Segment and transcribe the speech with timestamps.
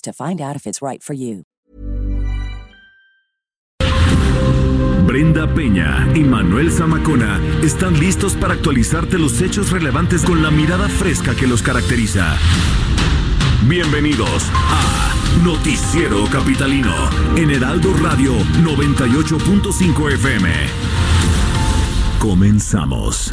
[0.00, 1.44] to find out if it's right for you.
[5.06, 10.86] Brenda Peña y Manuel Zamacona están listos para actualizarte los hechos relevantes con la mirada
[10.88, 12.36] fresca que los caracteriza.
[13.66, 16.94] Bienvenidos a Noticiero Capitalino
[17.36, 20.50] en Heraldo Radio 98.5 FM.
[22.18, 23.32] Comenzamos.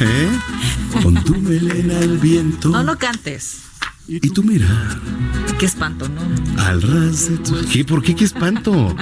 [0.00, 0.30] ¿Eh?
[1.02, 3.62] con tu melena al viento No, no cantes.
[4.08, 4.66] Y tú mira,
[5.58, 6.20] Qué espanto, ¿no?
[6.62, 7.54] al ras de tu...
[7.68, 7.84] ¿Qué?
[7.84, 8.16] ¿Por qué?
[8.16, 8.96] ¿Qué espanto?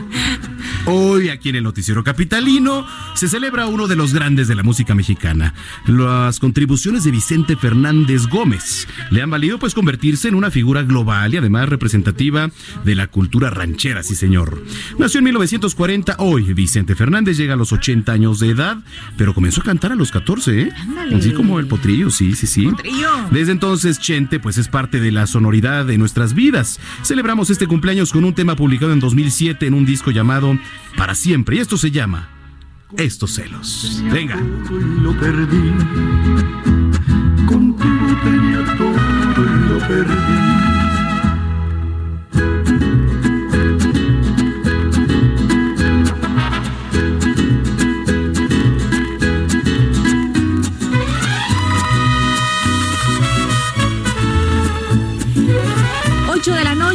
[0.91, 4.95] Hoy aquí en el Noticiero Capitalino se celebra uno de los grandes de la música
[4.95, 5.53] mexicana.
[5.87, 11.35] Las contribuciones de Vicente Fernández Gómez le han valido pues convertirse en una figura global
[11.35, 12.51] y además representativa
[12.87, 14.65] de la cultura ranchera, sí señor.
[14.99, 18.79] Nació en 1940, hoy Vicente Fernández llega a los 80 años de edad,
[19.19, 20.73] pero comenzó a cantar a los 14, ¿eh?
[20.75, 21.17] Ándale.
[21.17, 22.65] Así como el potrillo, sí, sí, sí.
[22.65, 23.11] Potrillo.
[23.31, 26.81] Desde entonces, Chente, pues es parte de la sonoridad de nuestras vidas.
[27.03, 30.59] Celebramos este cumpleaños con un tema publicado en 2007 en un disco llamado
[30.97, 31.57] Para Siempre.
[31.57, 32.29] Y esto se llama
[32.97, 34.03] Estos celos.
[34.11, 34.37] Venga.
[34.37, 35.73] todo y lo perdí.
[37.47, 38.97] Contigo tenía todo
[39.37, 40.48] y lo perdí.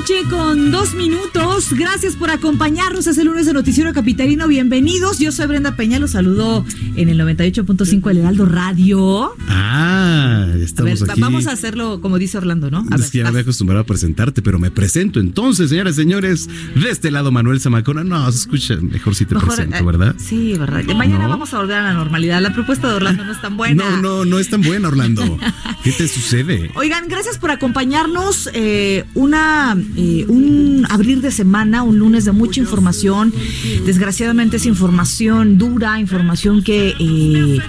[0.04, 1.72] Noche con dos minutos.
[1.72, 3.08] Gracias por acompañarnos.
[3.08, 4.50] Es el lunes de Noticiero Capitalino.
[4.50, 5.18] Bienvenidos.
[5.20, 5.98] Yo soy Brenda Peña.
[5.98, 6.66] Los saludo
[6.98, 9.34] en el 98.5 El Heraldo Radio.
[9.48, 11.22] Ah, A ver, estamos va- aquí.
[11.22, 12.80] vamos a hacerlo como dice Orlando, ¿no?
[12.92, 15.94] A es ver, que ya me he acostumbrado a presentarte, pero me presento entonces, señoras
[15.94, 16.50] y señores.
[16.76, 18.04] De este lado, Manuel Zamacona.
[18.04, 20.16] No, se escucha mejor si te Mejor, presento, eh, ¿verdad?
[20.18, 20.84] Sí, verdad.
[20.98, 21.30] Mañana No.
[21.30, 22.42] vamos a volver a la normalidad.
[22.42, 23.90] La propuesta de Orlando no es tan buena.
[23.90, 25.40] No, no, no es tan buena, Orlando.
[25.84, 26.72] ¿Qué te sucede?
[26.76, 28.50] Oigan, gracias por acompañarnos.
[28.54, 33.34] eh, una, eh, un abrir de semana, un lunes de mucha información.
[33.86, 37.60] Desgraciadamente es información dura, información que eh,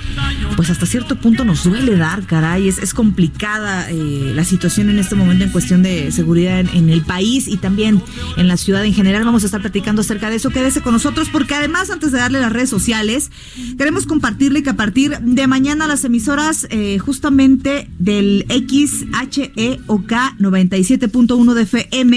[0.56, 2.68] pues hasta cierto punto nos duele dar, caray.
[2.68, 6.88] Es, es complicada eh, la situación en este momento en cuestión de seguridad en, en
[6.88, 8.02] el país y también
[8.36, 9.24] en la ciudad en general.
[9.24, 10.50] Vamos a estar platicando acerca de eso.
[10.50, 13.30] Quédese con nosotros porque además, antes de darle las redes sociales,
[13.76, 16.66] queremos compartirle que a partir de mañana las emisoras
[17.00, 22.13] justamente del XHEOK 97.1 de FM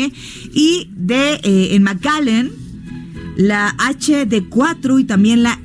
[0.53, 2.51] y de eh, en McAllen
[3.37, 5.59] la HD4 y también la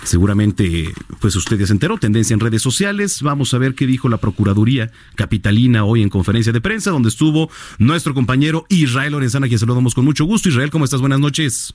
[0.05, 3.21] Seguramente, pues usted ya se enteró, tendencia en redes sociales.
[3.21, 7.51] Vamos a ver qué dijo la Procuraduría Capitalina hoy en conferencia de prensa, donde estuvo
[7.79, 10.49] nuestro compañero Israel Lorenzana, a quien saludamos con mucho gusto.
[10.49, 11.01] Israel, ¿cómo estás?
[11.01, 11.75] Buenas noches.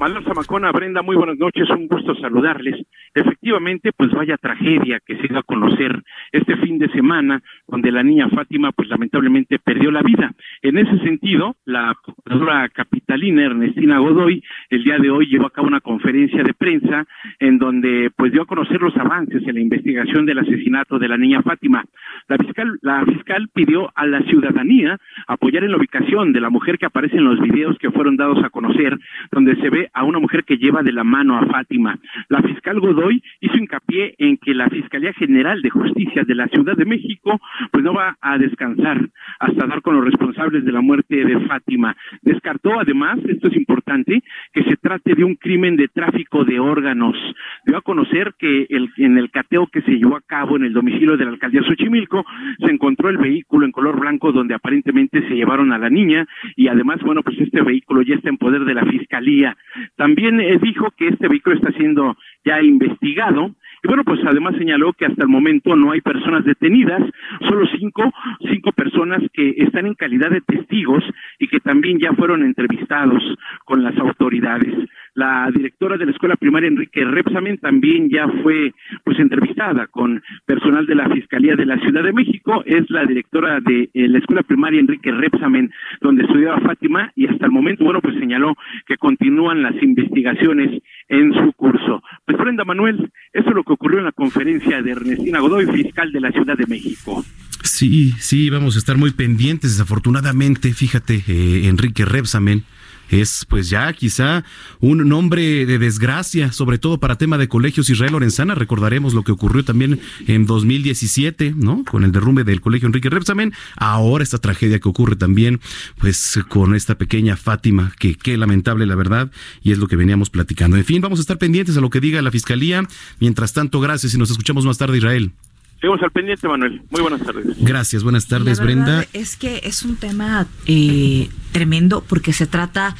[0.00, 2.86] Manuel Zamacona, Brenda, muy buenas noches, un gusto saludarles.
[3.12, 6.02] Efectivamente, pues vaya tragedia que se dio a conocer
[6.32, 10.32] este fin de semana, donde la niña Fátima, pues lamentablemente perdió la vida.
[10.62, 15.66] En ese sentido, la procuradora capitalina Ernestina Godoy, el día de hoy llevó a cabo
[15.66, 17.04] una conferencia de prensa
[17.38, 21.18] en donde pues dio a conocer los avances en la investigación del asesinato de la
[21.18, 21.84] niña Fátima.
[22.26, 26.78] La fiscal, la fiscal pidió a la ciudadanía apoyar en la ubicación de la mujer
[26.78, 28.96] que aparece en los videos que fueron dados a conocer,
[29.30, 31.98] donde se ve a una mujer que lleva de la mano a Fátima.
[32.28, 36.76] La fiscal Godoy hizo hincapié en que la Fiscalía General de Justicia de la Ciudad
[36.76, 37.40] de México
[37.70, 39.08] pues no va a descansar
[39.38, 41.96] hasta dar con los responsables de la muerte de Fátima.
[42.22, 44.22] Descartó además, esto es importante,
[44.52, 47.16] que se trate de un crimen de tráfico de órganos.
[47.64, 50.72] Dio a conocer que el, en el cateo que se llevó a cabo en el
[50.72, 52.24] domicilio de la alcaldía Xochimilco
[52.58, 56.26] se encontró el vehículo en color blanco donde aparentemente se llevaron a la niña
[56.56, 59.56] y además, bueno, pues este vehículo ya está en poder de la Fiscalía.
[59.96, 64.92] También eh, dijo que este vehículo está siendo ya investigado y bueno, pues además señaló
[64.92, 67.02] que hasta el momento no hay personas detenidas,
[67.48, 68.12] solo cinco,
[68.50, 71.02] cinco personas que están en calidad de testigos
[71.38, 73.22] y que también ya fueron entrevistados
[73.64, 74.74] con las autoridades.
[75.20, 78.72] La directora de la escuela primaria Enrique Repsamen también ya fue
[79.04, 83.60] pues entrevistada con personal de la Fiscalía de la Ciudad de México, es la directora
[83.60, 85.70] de eh, la escuela primaria Enrique Repsamen
[86.00, 88.56] donde estudiaba Fátima y hasta el momento bueno pues señaló
[88.86, 92.02] que continúan las investigaciones en su curso.
[92.24, 96.12] Pues Brenda Manuel, eso es lo que ocurrió en la conferencia de Ernestina Godoy, fiscal
[96.12, 97.22] de la Ciudad de México.
[97.62, 99.72] Sí, sí, vamos a estar muy pendientes.
[99.72, 102.64] Desafortunadamente, fíjate, eh, Enrique Repsamen
[103.10, 104.44] es pues ya quizá
[104.80, 108.54] un nombre de desgracia, sobre todo para tema de colegios Israel Lorenzana.
[108.54, 111.84] Recordaremos lo que ocurrió también en 2017, ¿no?
[111.84, 113.52] Con el derrumbe del colegio Enrique Repsamen.
[113.76, 115.60] Ahora esta tragedia que ocurre también,
[115.98, 119.30] pues con esta pequeña Fátima, que qué lamentable la verdad,
[119.62, 120.76] y es lo que veníamos platicando.
[120.76, 122.86] En fin, vamos a estar pendientes a lo que diga la fiscalía.
[123.18, 125.32] Mientras tanto, gracias y nos escuchamos más tarde, Israel.
[125.80, 126.82] Seguimos al pendiente, Manuel.
[126.90, 127.46] Muy buenas tardes.
[127.58, 129.06] Gracias, buenas tardes, La Brenda.
[129.14, 132.94] Es que es un tema eh, tremendo porque se trata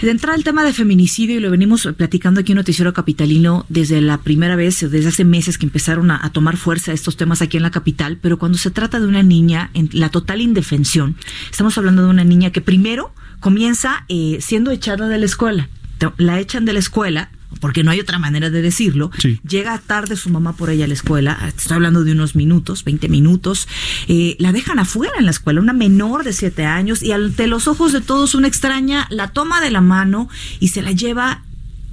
[0.00, 4.00] de entrar al tema de feminicidio y lo venimos platicando aquí en Noticiero Capitalino desde
[4.00, 7.58] la primera vez, desde hace meses que empezaron a, a tomar fuerza estos temas aquí
[7.58, 11.16] en la capital, pero cuando se trata de una niña en la total indefensión,
[11.50, 15.68] estamos hablando de una niña que primero comienza eh, siendo echada de la escuela.
[16.16, 17.30] La echan de la escuela
[17.60, 19.10] porque no hay otra manera de decirlo.
[19.18, 19.40] Sí.
[19.48, 23.08] Llega tarde su mamá por ella a la escuela, estoy hablando de unos minutos, 20
[23.08, 23.68] minutos,
[24.08, 27.68] eh, la dejan afuera en la escuela, una menor de 7 años, y ante los
[27.68, 30.28] ojos de todos una extraña la toma de la mano
[30.60, 31.42] y se la lleva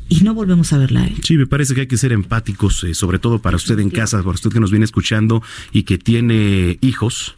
[0.07, 1.05] y no volvemos a verla.
[1.05, 1.15] ¿eh?
[1.23, 4.19] Sí, me parece que hay que ser empáticos, eh, sobre todo para usted en casa,
[4.19, 5.41] para usted que nos viene escuchando
[5.71, 7.35] y que tiene hijos.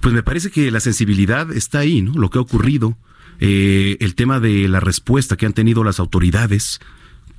[0.00, 2.12] Pues me parece que la sensibilidad está ahí, ¿no?
[2.14, 2.98] Lo que ha ocurrido,
[3.38, 6.80] eh, el tema de la respuesta que han tenido las autoridades,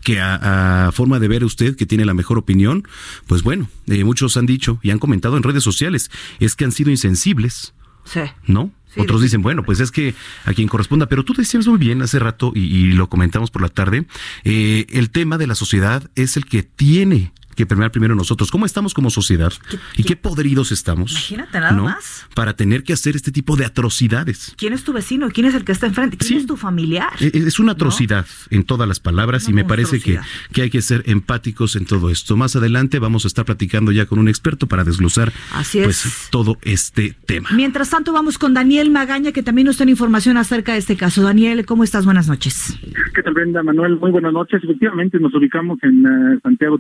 [0.08, 2.88] que a, a, forma de ver usted que tiene la mejor opinión,
[3.28, 6.10] pues bueno, eh, muchos han dicho y han comentado en redes sociales,
[6.40, 7.74] es que han sido insensibles,
[8.06, 8.22] Sí.
[8.46, 8.72] ¿no?
[8.94, 12.02] Sí, Otros dicen, bueno, pues es que a quien corresponda, pero tú decías muy bien
[12.02, 14.06] hace rato y, y lo comentamos por la tarde,
[14.46, 18.50] eh, el tema de la sociedad es el que tiene que premiar primero nosotros.
[18.52, 19.52] ¿Cómo estamos como sociedad?
[19.70, 21.12] ¿Qué- ¿Y qué- qué podridos estamos?
[21.12, 22.26] Imagínate nada más.
[22.36, 24.54] Para tener que hacer este tipo de atrocidades.
[24.58, 25.30] ¿Quién es tu vecino?
[25.30, 26.18] ¿Quién es el que está enfrente?
[26.18, 26.38] ¿Quién Sí.
[26.38, 27.10] es tu familiar?
[27.20, 27.72] Eh, Es una ¿No?
[27.74, 30.20] atrocidad en todas las palabras Una y me parece que,
[30.54, 32.38] que hay que ser empáticos en todo esto.
[32.38, 35.86] Más adelante vamos a estar platicando ya con un experto para desglosar Así es.
[35.86, 37.50] pues todo este tema.
[37.54, 41.22] Mientras tanto, vamos con Daniel Magaña, que también nos tiene información acerca de este caso.
[41.24, 42.06] Daniel, ¿cómo estás?
[42.06, 42.78] Buenas noches.
[43.16, 43.64] ¿Qué tal, Brenda?
[43.64, 44.64] Manuel, muy buenas noches.
[44.64, 46.78] Efectivamente, nos ubicamos en uh, Santiago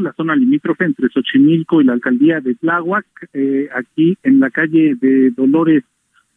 [0.00, 4.94] La zona limítrofe entre Xochimilco y la alcaldía de Tláhuac, eh, aquí en la calle
[5.00, 5.84] de Dolores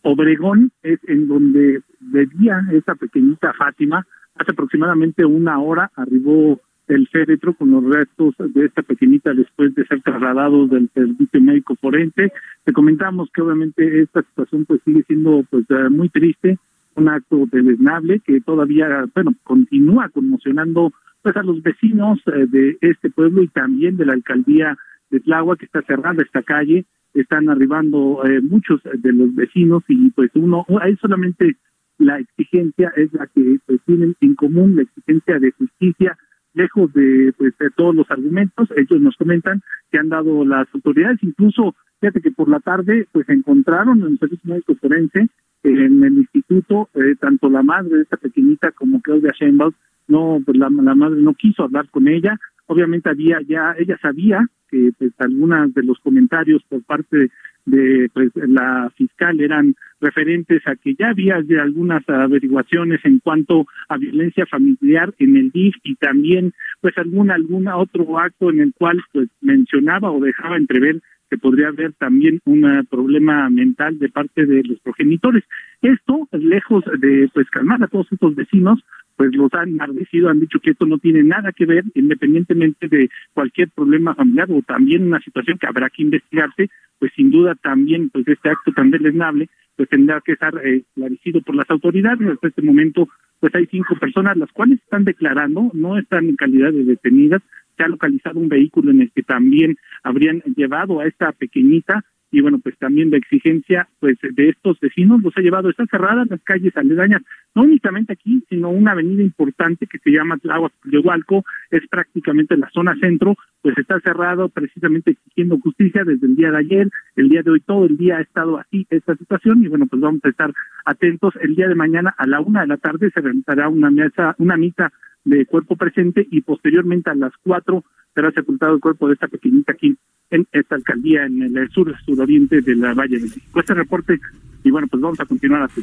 [0.01, 4.05] Obregón, es en donde vivía esa pequeñita Fátima.
[4.35, 9.85] Hace aproximadamente una hora arribó el féretro con los restos de esta pequeñita después de
[9.85, 12.31] ser trasladados del servicio médico forense.
[12.63, 16.57] Te comentamos que obviamente esta situación pues sigue siendo pues eh, muy triste,
[16.95, 20.91] un acto deleznable que todavía, bueno, continúa conmocionando
[21.23, 24.77] pues a los vecinos eh, de este pueblo y también de la alcaldía
[25.09, 30.09] de Tláhuac que está cerrada esta calle, están arribando eh, muchos de los vecinos y
[30.11, 31.57] pues uno, hay solamente
[31.97, 36.17] la exigencia es la que pues, tienen en común, la exigencia de justicia,
[36.53, 39.61] lejos de, pues, de todos los argumentos, ellos nos comentan
[39.91, 44.19] que han dado las autoridades, incluso, fíjate que por la tarde, pues encontraron en el
[44.19, 45.29] servicio médico forense,
[45.63, 49.73] en el instituto, eh, tanto la madre de esta pequeñita como Claudia Sheinbaum,
[50.07, 54.91] no, pues la, madre no quiso hablar con ella, obviamente había ya, ella sabía que
[54.97, 57.29] pues algunas de los comentarios por parte
[57.65, 63.97] de pues la fiscal eran referentes a que ya había algunas averiguaciones en cuanto a
[63.97, 69.01] violencia familiar en el DIF y también pues algún algún otro acto en el cual
[69.13, 74.61] pues mencionaba o dejaba entrever que podría haber también un problema mental de parte de
[74.63, 75.43] los progenitores.
[75.81, 78.83] Esto, lejos de pues calmar a todos estos vecinos,
[79.15, 83.09] pues los han maldecido, han dicho que esto no tiene nada que ver, independientemente de
[83.33, 88.09] cualquier problema familiar o también una situación que habrá que investigarse, pues sin duda también
[88.09, 92.27] pues este acto tan deleznable pues tendrá que estar eh, esclarecido por las autoridades.
[92.27, 93.07] Hasta este momento
[93.39, 97.41] pues hay cinco personas las cuales están declarando, no están en calidad de detenidas,
[97.75, 102.41] se ha localizado un vehículo en el que también habrían llevado a esta pequeñita y
[102.41, 106.41] bueno, pues también la exigencia pues de estos vecinos los ha llevado, están cerradas las
[106.41, 107.21] calles aledañas,
[107.53, 110.73] no únicamente aquí, sino una avenida importante que se llama Tláhuac
[111.03, 116.49] Hualco, es prácticamente la zona centro, pues está cerrado precisamente exigiendo justicia desde el día
[116.49, 119.67] de ayer, el día de hoy, todo el día ha estado así esta situación y
[119.67, 120.51] bueno, pues vamos a estar
[120.85, 121.35] atentos.
[121.39, 124.57] El día de mañana a la una de la tarde se realizará una mesa, una
[124.57, 124.91] misa
[125.23, 127.83] de cuerpo presente y posteriormente a las cuatro
[128.15, 129.95] será sepultado el cuerpo de esta pequeñita aquí
[130.33, 133.59] en esta alcaldía en el sur suroriente de la Valle de México.
[133.59, 134.19] Este reporte
[134.63, 135.81] y bueno, pues vamos a continuar así.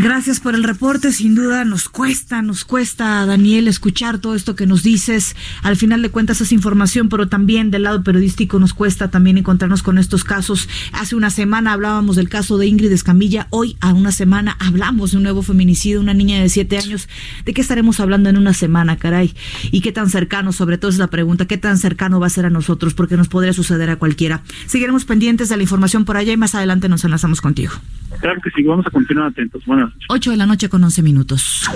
[0.00, 1.10] Gracias por el reporte.
[1.10, 5.34] Sin duda nos cuesta, nos cuesta, Daniel, escuchar todo esto que nos dices.
[5.64, 9.82] Al final de cuentas es información, pero también del lado periodístico nos cuesta también encontrarnos
[9.82, 10.68] con estos casos.
[10.92, 13.48] Hace una semana hablábamos del caso de Ingrid Escamilla.
[13.50, 17.08] Hoy, a una semana, hablamos de un nuevo feminicidio, una niña de siete años.
[17.44, 19.34] ¿De qué estaremos hablando en una semana, caray?
[19.72, 22.46] ¿Y qué tan cercano, sobre todo es la pregunta, qué tan cercano va a ser
[22.46, 22.94] a nosotros?
[22.94, 24.42] Porque nos podría suceder a cualquiera.
[24.66, 27.72] Seguiremos pendientes de la información por allá y más adelante nos enlazamos contigo.
[28.20, 29.64] Claro que sí, vamos a continuar atentos.
[29.66, 30.06] Buenas noches.
[30.08, 31.68] 8 de la noche con 11 minutos.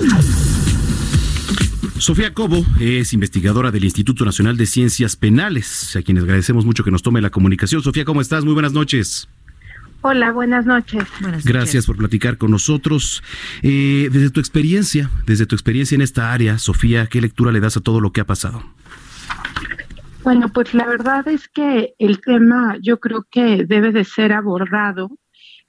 [1.99, 6.90] Sofía Cobo es investigadora del Instituto Nacional de Ciencias Penales, a quienes agradecemos mucho que
[6.90, 7.83] nos tome la comunicación.
[7.83, 8.45] Sofía, ¿cómo estás?
[8.45, 9.28] Muy buenas noches.
[10.00, 11.04] Hola, buenas noches.
[11.21, 11.87] Buenas Gracias noches.
[11.87, 13.23] por platicar con nosotros.
[13.62, 17.76] Eh, desde tu experiencia, desde tu experiencia en esta área, Sofía, ¿qué lectura le das
[17.76, 18.64] a todo lo que ha pasado?
[20.25, 25.19] Bueno, pues la verdad es que el tema yo creo que debe de ser abordado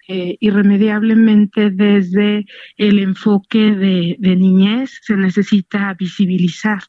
[0.07, 2.45] eh, irremediablemente desde
[2.77, 4.99] el enfoque de, de niñez.
[5.01, 6.79] Se necesita visibilizar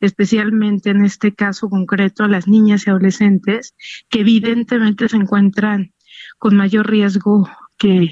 [0.00, 3.74] especialmente en este caso concreto a las niñas y adolescentes
[4.08, 5.92] que evidentemente se encuentran
[6.38, 7.48] con mayor riesgo
[7.78, 8.10] que,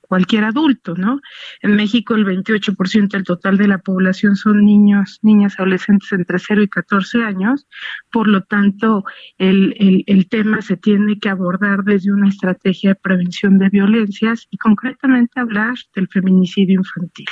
[0.00, 1.20] cualquier adulto, ¿no?
[1.62, 6.62] En México el 28% del total de la población son niños, niñas, adolescentes entre 0
[6.62, 7.66] y 14 años,
[8.10, 9.04] por lo tanto
[9.38, 9.74] el,
[10.06, 15.40] el tema se tiene que abordar desde una estrategia de prevención de violencias y concretamente
[15.40, 17.26] hablar del feminicidio infantil.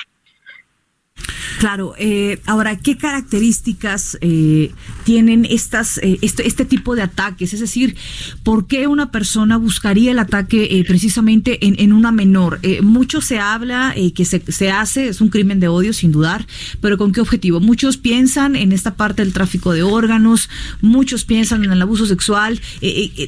[1.58, 4.72] Claro, eh, ahora, ¿qué características eh,
[5.04, 7.52] tienen estas, eh, este, este tipo de ataques?
[7.52, 7.96] Es decir,
[8.42, 12.60] ¿por qué una persona buscaría el ataque eh, precisamente en, en, una menor?
[12.62, 16.46] Eh, mucho se habla que se, se, hace, es un crimen de odio, sin dudar,
[16.80, 17.60] pero ¿con qué objetivo?
[17.60, 20.48] Muchos piensan en esta parte del tráfico de órganos,
[20.80, 22.60] muchos piensan en el abuso sexual.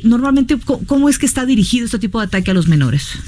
[0.05, 3.19] normalmente, ¿cómo es que está dirigido este tipo de ataque a los menores?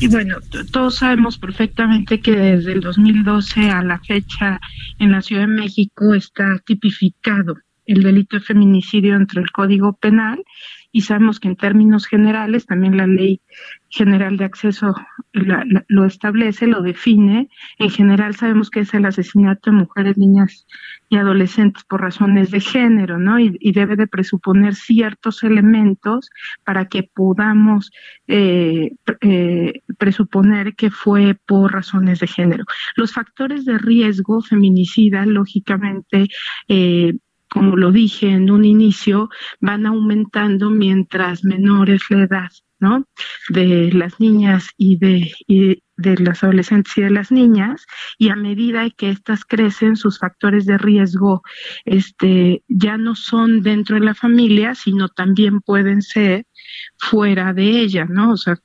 [0.00, 0.36] Y bueno,
[0.72, 4.58] todos sabemos perfectamente que desde el 2012 a la fecha
[4.98, 10.42] en la Ciudad de México está tipificado el delito de feminicidio entre el Código Penal
[10.90, 13.42] y sabemos que en términos generales también la ley
[13.90, 14.94] general de acceso
[15.32, 17.48] lo establece, lo define.
[17.78, 20.66] En general sabemos que es el asesinato de mujeres, niñas
[21.10, 23.38] y adolescentes por razones de género, ¿no?
[23.40, 26.30] Y, debe de presuponer ciertos elementos
[26.64, 27.90] para que podamos
[28.28, 32.64] eh, eh, presuponer que fue por razones de género.
[32.94, 36.28] Los factores de riesgo feminicida, lógicamente,
[36.68, 37.14] eh,
[37.48, 42.50] como lo dije en un inicio, van aumentando mientras menores la edad.
[42.80, 43.04] ¿No?
[43.48, 45.32] De las niñas y de,
[45.96, 47.86] de las adolescentes y de las niñas,
[48.18, 51.42] y a medida que éstas crecen, sus factores de riesgo
[51.84, 56.46] este, ya no son dentro de la familia, sino también pueden ser
[56.98, 58.32] fuera de ella, ¿no?
[58.32, 58.56] O sea,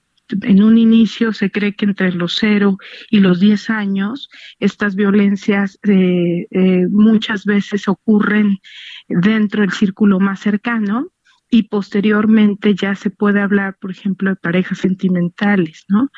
[0.42, 2.78] en un inicio se cree que entre los 0
[3.10, 4.30] y los 10 años
[4.60, 8.60] estas violencias eh, eh, muchas veces ocurren
[9.08, 11.12] dentro del círculo más cercano
[11.50, 16.10] y posteriormente ya se puede hablar, por ejemplo, de parejas sentimentales, ¿no?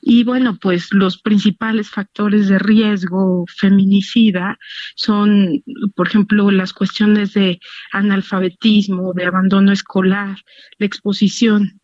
[0.00, 4.58] Y bueno, pues los principales factores de riesgo feminicida
[4.96, 5.62] son,
[5.94, 7.60] por ejemplo, las cuestiones de
[7.92, 10.38] analfabetismo, de abandono escolar,
[10.78, 11.80] la exposición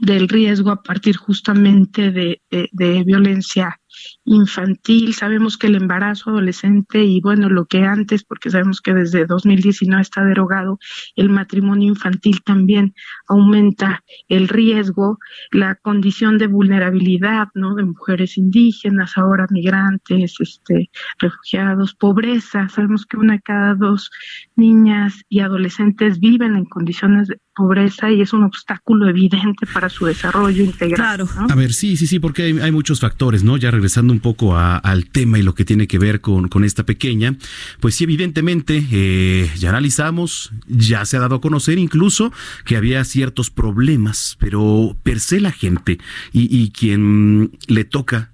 [0.00, 3.80] del riesgo a partir justamente de, de, violencia
[4.24, 5.14] infantil.
[5.14, 10.02] Sabemos que el embarazo adolescente y bueno, lo que antes, porque sabemos que desde 2019
[10.02, 10.78] está derogado,
[11.16, 12.94] el matrimonio infantil también
[13.28, 15.18] aumenta el riesgo,
[15.50, 17.74] la condición de vulnerabilidad, ¿no?
[17.74, 22.68] De mujeres indígenas, ahora migrantes, este, refugiados, pobreza.
[22.68, 24.10] Sabemos que una de cada dos
[24.56, 30.06] niñas y adolescentes viven en condiciones de pobreza y es un obstáculo evidente para su
[30.06, 30.96] desarrollo integral.
[30.96, 31.28] Claro.
[31.48, 33.56] A ver, sí, sí, sí, porque hay, hay muchos factores, ¿no?
[33.56, 36.86] Ya regresando un poco al tema y lo que tiene que ver con, con esta
[36.86, 37.36] pequeña,
[37.80, 42.32] pues sí, evidentemente eh, ya analizamos, ya se ha dado a conocer incluso
[42.64, 45.98] que había ciertos problemas, pero per se la gente
[46.32, 48.30] y, y quien le toca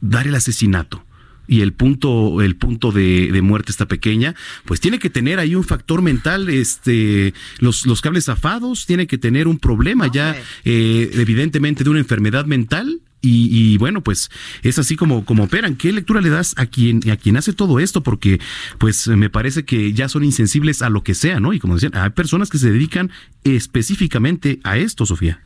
[0.00, 1.04] dar el asesinato
[1.46, 5.54] y el punto, el punto de, de, muerte está pequeña, pues tiene que tener ahí
[5.54, 11.10] un factor mental, este, los, los cables zafados, tiene que tener un problema ya, eh,
[11.14, 14.30] evidentemente de una enfermedad mental y, bueno, pues
[14.62, 15.76] es así como, como operan.
[15.76, 18.02] ¿Qué lectura le das a quien, a quien hace todo esto?
[18.02, 18.40] Porque
[18.78, 21.52] pues me parece que ya son insensibles a lo que sea, ¿no?
[21.52, 23.10] Y como decían, hay personas que se dedican
[23.44, 25.42] específicamente a esto, Sofía.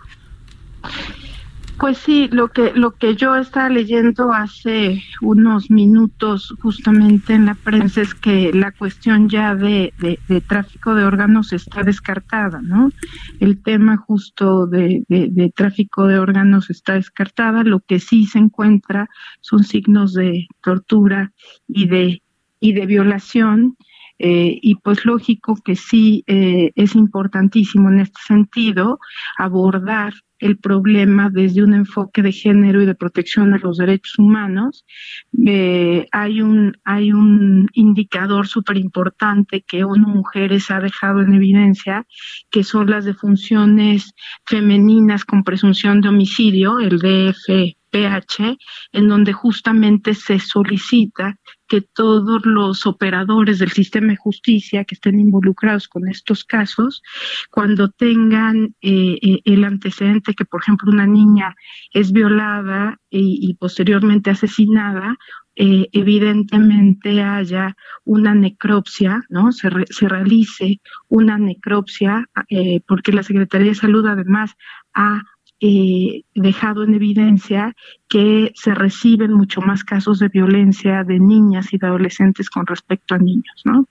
[1.79, 7.55] Pues sí, lo que lo que yo estaba leyendo hace unos minutos justamente en la
[7.55, 12.91] prensa es que la cuestión ya de, de, tráfico de órganos está descartada, ¿no?
[13.41, 17.65] El tema justo de, de, tráfico de órganos está descartada.
[17.65, 19.09] Lo que sí se encuentra
[19.41, 21.33] son signos de tortura
[21.67, 22.23] y de
[22.61, 23.77] y de violación.
[24.19, 29.01] Eh, y pues lógico que sí eh, es importantísimo en este sentido
[29.37, 34.85] abordar el problema desde un enfoque de género y de protección de los derechos humanos.
[35.47, 42.07] Eh, hay, un, hay un indicador súper importante que ONU Mujeres ha dejado en evidencia,
[42.51, 44.13] que son las defunciones
[44.45, 48.59] femeninas con presunción de homicidio, el DF PH,
[48.93, 51.39] en donde justamente se solicita
[51.75, 57.03] que todos los operadores del sistema de justicia que estén involucrados con estos casos,
[57.51, 61.57] cuando tengan eh, eh, el antecedente que, por ejemplo, una niña
[61.93, 65.17] es violada y, posteriormente asesinada,
[65.57, 69.51] eh, evidentemente haya una necropsia, ¿no?
[69.51, 72.29] Se, se realice una necropsia,
[72.87, 74.53] porque la Secretaría de Salud además
[74.95, 75.23] ha
[75.67, 77.75] eh, dejado en evidencia
[78.07, 83.15] que se reciben mucho más casos de violencia de niñas y de adolescentes con respecto
[83.15, 83.89] a niños, ¿no?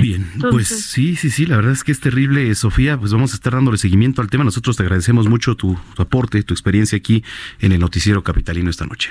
[0.00, 3.34] Bien, pues sí, sí, sí, la verdad es que es terrible, Sofía, pues vamos a
[3.34, 4.44] estar dándole seguimiento al tema.
[4.44, 7.24] Nosotros te agradecemos mucho tu aporte, tu experiencia aquí
[7.58, 9.10] en el Noticiero Capitalino esta noche.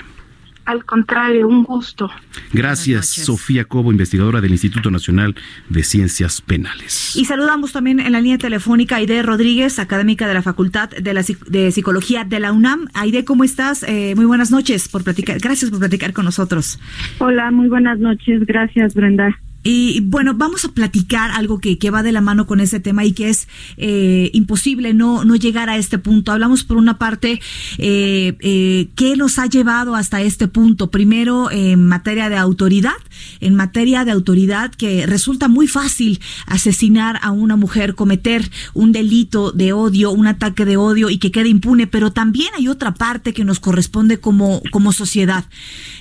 [0.70, 2.08] Al contrario, un gusto.
[2.52, 5.34] Gracias, Sofía Cobo, investigadora del Instituto Nacional
[5.68, 7.16] de Ciencias Penales.
[7.16, 11.12] Y saludamos también en la línea telefónica a Aide Rodríguez, académica de la Facultad de,
[11.12, 12.86] la, de Psicología de la UNAM.
[12.94, 13.82] Aide, ¿cómo estás?
[13.82, 15.40] Eh, muy buenas noches por platicar.
[15.40, 16.78] Gracias por platicar con nosotros.
[17.18, 18.46] Hola, muy buenas noches.
[18.46, 19.36] Gracias, Brenda.
[19.62, 23.04] Y bueno, vamos a platicar algo que, que va de la mano con ese tema
[23.04, 23.46] y que es
[23.76, 26.32] eh, imposible no, no llegar a este punto.
[26.32, 27.40] Hablamos por una parte,
[27.78, 30.90] eh, eh, ¿qué nos ha llevado hasta este punto?
[30.90, 32.94] Primero, en materia de autoridad,
[33.40, 39.52] en materia de autoridad que resulta muy fácil asesinar a una mujer, cometer un delito
[39.52, 43.34] de odio, un ataque de odio y que quede impune, pero también hay otra parte
[43.34, 45.44] que nos corresponde como, como sociedad.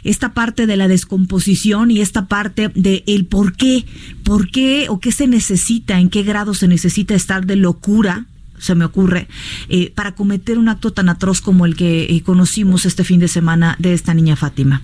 [0.04, 3.86] Esta parte de la descomposición y esta parte de el qué,
[4.24, 8.26] por qué o qué se necesita, en qué grado se necesita estar de locura
[8.60, 9.28] se me ocurre,
[9.70, 13.28] eh, para cometer un acto tan atroz como el que eh, conocimos este fin de
[13.28, 14.82] semana de esta niña Fátima?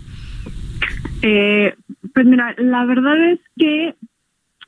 [1.22, 1.76] Eh,
[2.14, 3.96] pues mira, la verdad es que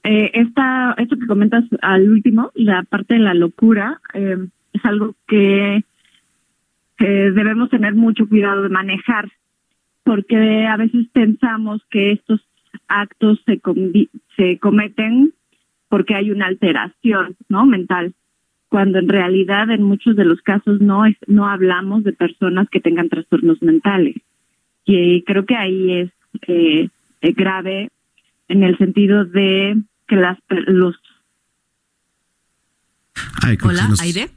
[0.03, 5.83] eh, esta, esto que comentas al último, la parte de la locura, es algo que
[6.99, 9.31] debemos tener mucho cuidado de manejar,
[10.03, 12.41] porque a veces pensamos que estos
[12.87, 13.59] actos se,
[14.35, 15.33] se cometen
[15.89, 18.13] porque hay una alteración no mental
[18.69, 22.81] cuando en realidad en muchos de los casos no es no hablamos de personas que
[22.81, 24.15] tengan trastornos mentales
[24.85, 26.11] y creo que ahí es
[26.47, 26.89] eh,
[27.21, 27.89] grave
[28.47, 30.95] en el sentido de que las los
[33.63, 34.29] Hola, Aide.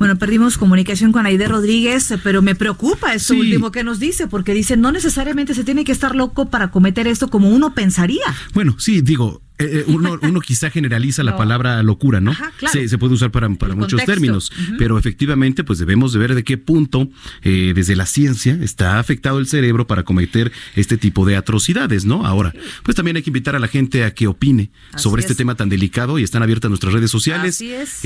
[0.00, 4.54] Bueno, perdimos comunicación con Aide Rodríguez, pero me preocupa esto último que nos dice, porque
[4.54, 8.24] dice, no necesariamente se tiene que estar loco para cometer esto como uno pensaría.
[8.54, 12.32] Bueno, sí, digo, eh, eh, uno, uno, quizá generaliza la palabra locura, ¿no?
[12.72, 16.56] se, puede usar para, para muchos términos, pero efectivamente, pues debemos de ver de qué
[16.56, 17.08] punto
[17.42, 22.26] eh, desde la ciencia está afectado el cerebro para cometer este tipo de atrocidades, ¿no?
[22.26, 25.54] Ahora, pues también hay que invitar a la gente a que opine sobre este tema
[25.54, 27.56] tan delicado y están abiertas nuestras redes sociales.
[27.56, 28.00] Así es.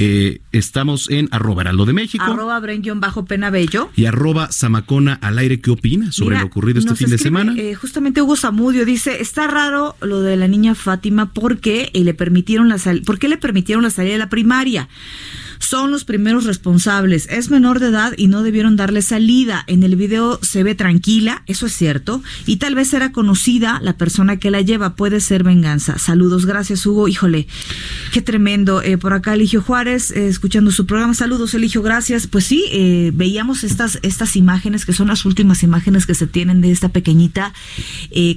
[0.53, 2.25] estamos en arroba heraldo de México.
[2.25, 2.61] Arroba
[2.97, 3.91] bajo penabello.
[3.97, 5.61] Y arroba zamacona al aire.
[5.61, 7.55] ¿Qué opina sobre lo ocurrido este fin de semana?
[7.81, 12.71] justamente Hugo Zamudio dice, está raro lo de la niña Fátima por qué le permitieron
[12.71, 14.89] la ¿por qué le permitieron la salida de la primaria?
[15.59, 17.27] Son los primeros responsables.
[17.31, 19.65] Es menor de edad y no debieron darle salida.
[19.67, 23.97] En el video se ve tranquila, eso es cierto, y tal vez era conocida la
[23.97, 24.97] persona que la lleva.
[24.97, 25.99] Puede ser venganza.
[25.99, 27.09] Saludos, gracias Hugo.
[27.09, 27.47] Híjole,
[28.13, 28.83] qué tremendo.
[28.83, 31.15] Eh, por acá Eligio Juárez, eh, escuchando su programa.
[31.15, 32.27] Saludos, Eligio, gracias.
[32.27, 36.61] Pues sí, eh, veíamos estas, estas imágenes que son las últimas imágenes que se tienen
[36.61, 37.53] de esta pequeñita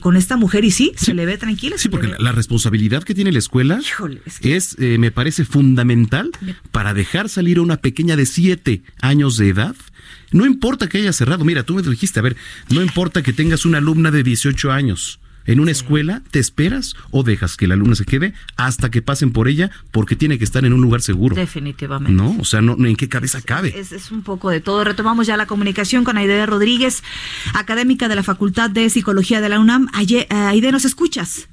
[0.01, 1.77] con esta mujer y sí, se le ve tranquila.
[1.77, 3.79] Sí, porque la, responsabilidad que tiene la escuela
[4.41, 6.31] es, me parece fundamental
[6.71, 9.75] para dejar salir a una pequeña de 7 años de edad,
[10.31, 12.35] no importa que haya cerrado, mira, tú me dijiste, a ver,
[12.69, 15.19] no importa que tengas una alumna de 18 años.
[15.45, 19.31] En una escuela, ¿te esperas o dejas que la alumna se quede hasta que pasen
[19.31, 21.37] por ella porque tiene que estar en un lugar seguro?
[21.37, 22.11] Definitivamente.
[22.11, 23.73] No, o sea, no, ¿en qué cabeza cabe?
[23.79, 24.83] Es, un poco de todo.
[24.83, 27.01] Retomamos ya la comunicación con Aide Rodríguez,
[27.53, 29.87] académica de la Facultad de Psicología de la UNAM.
[29.93, 31.47] Aide, ¿nos escuchas?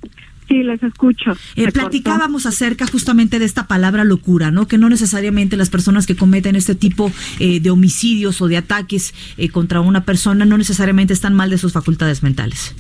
[0.49, 1.33] Sí, les escucho.
[1.57, 4.69] Eh, platicábamos acerca justamente de esta palabra locura, ¿no?
[4.69, 9.15] Que no necesariamente las personas que cometen este tipo eh, de homicidios o de ataques
[9.39, 12.77] eh, contra una persona no necesariamente están mal de sus facultades mentales.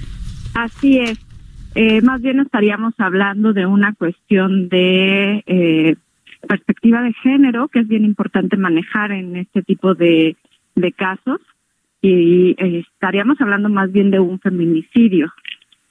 [0.54, 1.18] Así es.
[2.04, 5.96] más bien estaríamos hablando de una cuestión de
[6.46, 10.36] perspectiva de género, que es bien importante manejar en este tipo de,
[10.74, 11.40] de casos.
[12.02, 15.32] Y estaríamos hablando más bien de un feminicidio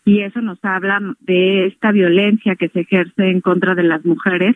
[0.05, 4.55] y eso nos habla de esta violencia que se ejerce en contra de las mujeres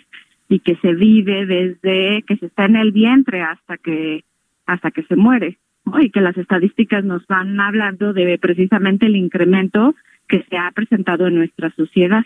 [0.49, 4.23] y que se vive desde que se está en el vientre hasta que
[4.65, 5.57] hasta que se muere
[6.01, 9.95] y que las estadísticas nos van hablando de precisamente el incremento
[10.27, 12.23] que se ha presentado en nuestra sociedad.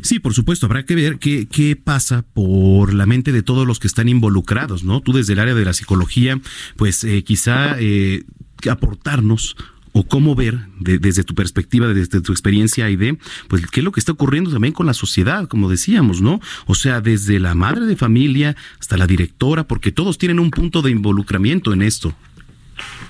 [0.00, 3.78] Sí, por supuesto, habrá que ver qué, qué pasa por la mente de todos los
[3.78, 5.00] que están involucrados, ¿no?
[5.00, 6.38] Tú desde el área de la psicología,
[6.76, 8.22] pues eh, quizá eh,
[8.70, 9.56] aportarnos
[9.92, 14.00] o cómo ver desde tu perspectiva, desde tu experiencia, Aide, pues qué es lo que
[14.00, 16.40] está ocurriendo también con la sociedad, como decíamos, ¿no?
[16.66, 20.82] O sea, desde la madre de familia hasta la directora, porque todos tienen un punto
[20.82, 22.14] de involucramiento en esto.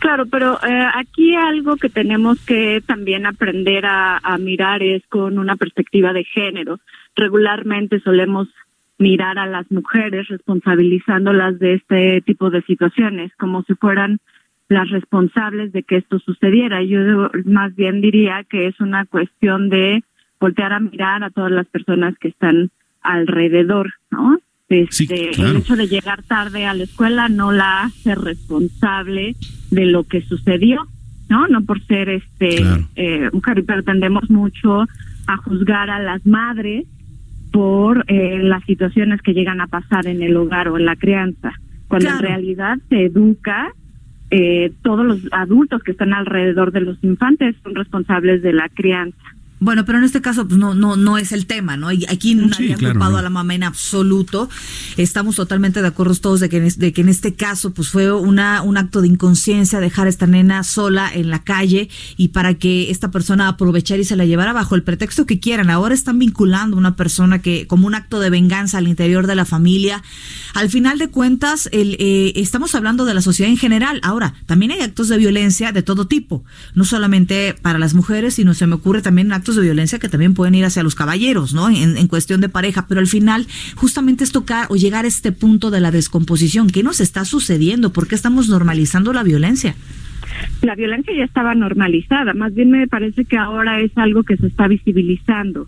[0.00, 5.38] Claro, pero eh, aquí algo que tenemos que también aprender a, a mirar es con
[5.38, 6.80] una perspectiva de género.
[7.14, 8.48] Regularmente solemos
[8.98, 14.20] mirar a las mujeres responsabilizándolas de este tipo de situaciones, como si fueran
[14.70, 16.82] las responsables de que esto sucediera.
[16.82, 20.02] Yo más bien diría que es una cuestión de
[20.38, 22.70] voltear a mirar a todas las personas que están
[23.02, 24.38] alrededor, ¿no?
[24.68, 29.34] Este, El hecho de llegar tarde a la escuela no la hace responsable
[29.72, 30.86] de lo que sucedió,
[31.28, 31.48] ¿no?
[31.48, 32.62] No por ser este
[32.94, 34.86] eh, mujer, pero tendemos mucho
[35.26, 36.86] a juzgar a las madres
[37.50, 41.54] por eh, las situaciones que llegan a pasar en el hogar o en la crianza,
[41.88, 43.72] cuando en realidad se educa
[44.30, 49.18] eh, todos los adultos que están alrededor de los infantes son responsables de la crianza.
[49.60, 51.88] Bueno, pero en este caso pues no no no es el tema, ¿no?
[52.08, 54.48] Aquí no sí, culpado a la mamá en absoluto.
[54.96, 58.10] Estamos totalmente de acuerdo todos de que, en, de que en este caso pues fue
[58.10, 62.54] una un acto de inconsciencia dejar a esta nena sola en la calle y para
[62.54, 65.68] que esta persona aprovechara y se la llevara bajo el pretexto que quieran.
[65.68, 69.34] Ahora están vinculando a una persona que como un acto de venganza al interior de
[69.34, 70.02] la familia.
[70.54, 74.00] Al final de cuentas, el, eh, estamos hablando de la sociedad en general.
[74.02, 76.44] Ahora, también hay actos de violencia de todo tipo,
[76.74, 80.34] no solamente para las mujeres, sino se me ocurre también actos de violencia que también
[80.34, 81.68] pueden ir hacia los caballeros, ¿no?
[81.68, 85.32] En, en cuestión de pareja, pero al final justamente es tocar o llegar a este
[85.32, 86.68] punto de la descomposición.
[86.68, 87.92] ¿Qué nos está sucediendo?
[87.92, 89.74] ¿Por qué estamos normalizando la violencia?
[90.62, 94.46] La violencia ya estaba normalizada, más bien me parece que ahora es algo que se
[94.46, 95.66] está visibilizando.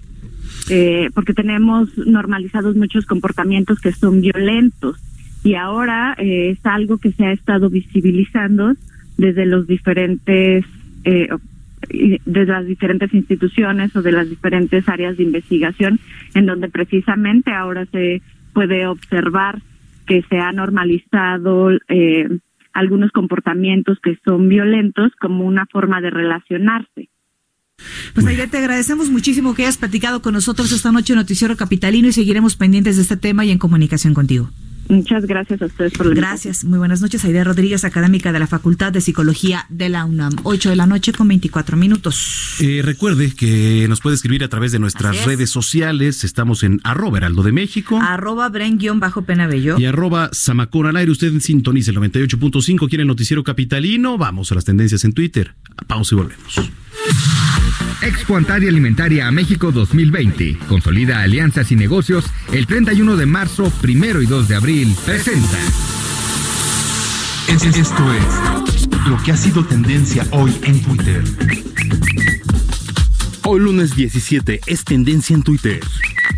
[0.71, 4.97] Eh, porque tenemos normalizados muchos comportamientos que son violentos
[5.43, 8.75] y ahora eh, es algo que se ha estado visibilizando
[9.17, 10.65] desde los diferentes
[11.05, 11.29] eh,
[11.93, 16.01] de las diferentes instituciones o de las diferentes áreas de investigación
[16.35, 18.23] en donde precisamente ahora se
[18.55, 19.61] puede observar
[20.07, 22.29] que se ha normalizado eh,
[22.73, 27.09] algunos comportamientos que son violentos como una forma de relacionarse.
[28.15, 32.09] Pues Aide, te agradecemos muchísimo que hayas platicado con nosotros esta noche en Noticiero Capitalino
[32.09, 34.51] y seguiremos pendientes de este tema y en comunicación contigo.
[34.89, 36.65] Muchas gracias a ustedes por la Gracias.
[36.65, 37.25] Muy buenas noches.
[37.25, 40.37] Aide Rodríguez, académica de la Facultad de Psicología de la UNAM.
[40.43, 42.57] 8 de la noche con 24 minutos.
[42.61, 46.25] Eh, recuerde que nos puede escribir a través de nuestras redes sociales.
[46.25, 47.99] Estamos en arroba heraldo de México.
[48.01, 49.79] Arroba bren-penabello.
[49.79, 51.11] Y arroba samacón al aire.
[51.11, 52.89] Usted sintoniza el 98.5.
[52.89, 54.19] ¿Quiere el noticiero capitalino?
[54.19, 55.55] Vamos a las tendencias en Twitter.
[55.87, 56.61] Pausa y volvemos.
[58.03, 60.59] Expo Antaria Alimentaria a México 2020.
[60.69, 64.97] Consolida alianzas y negocios el 31 de marzo, primero y 2 de abril.
[65.05, 65.59] Presenta.
[67.49, 71.23] Esto es lo que ha sido tendencia hoy en Twitter.
[73.45, 75.81] Hoy lunes 17 es tendencia en Twitter.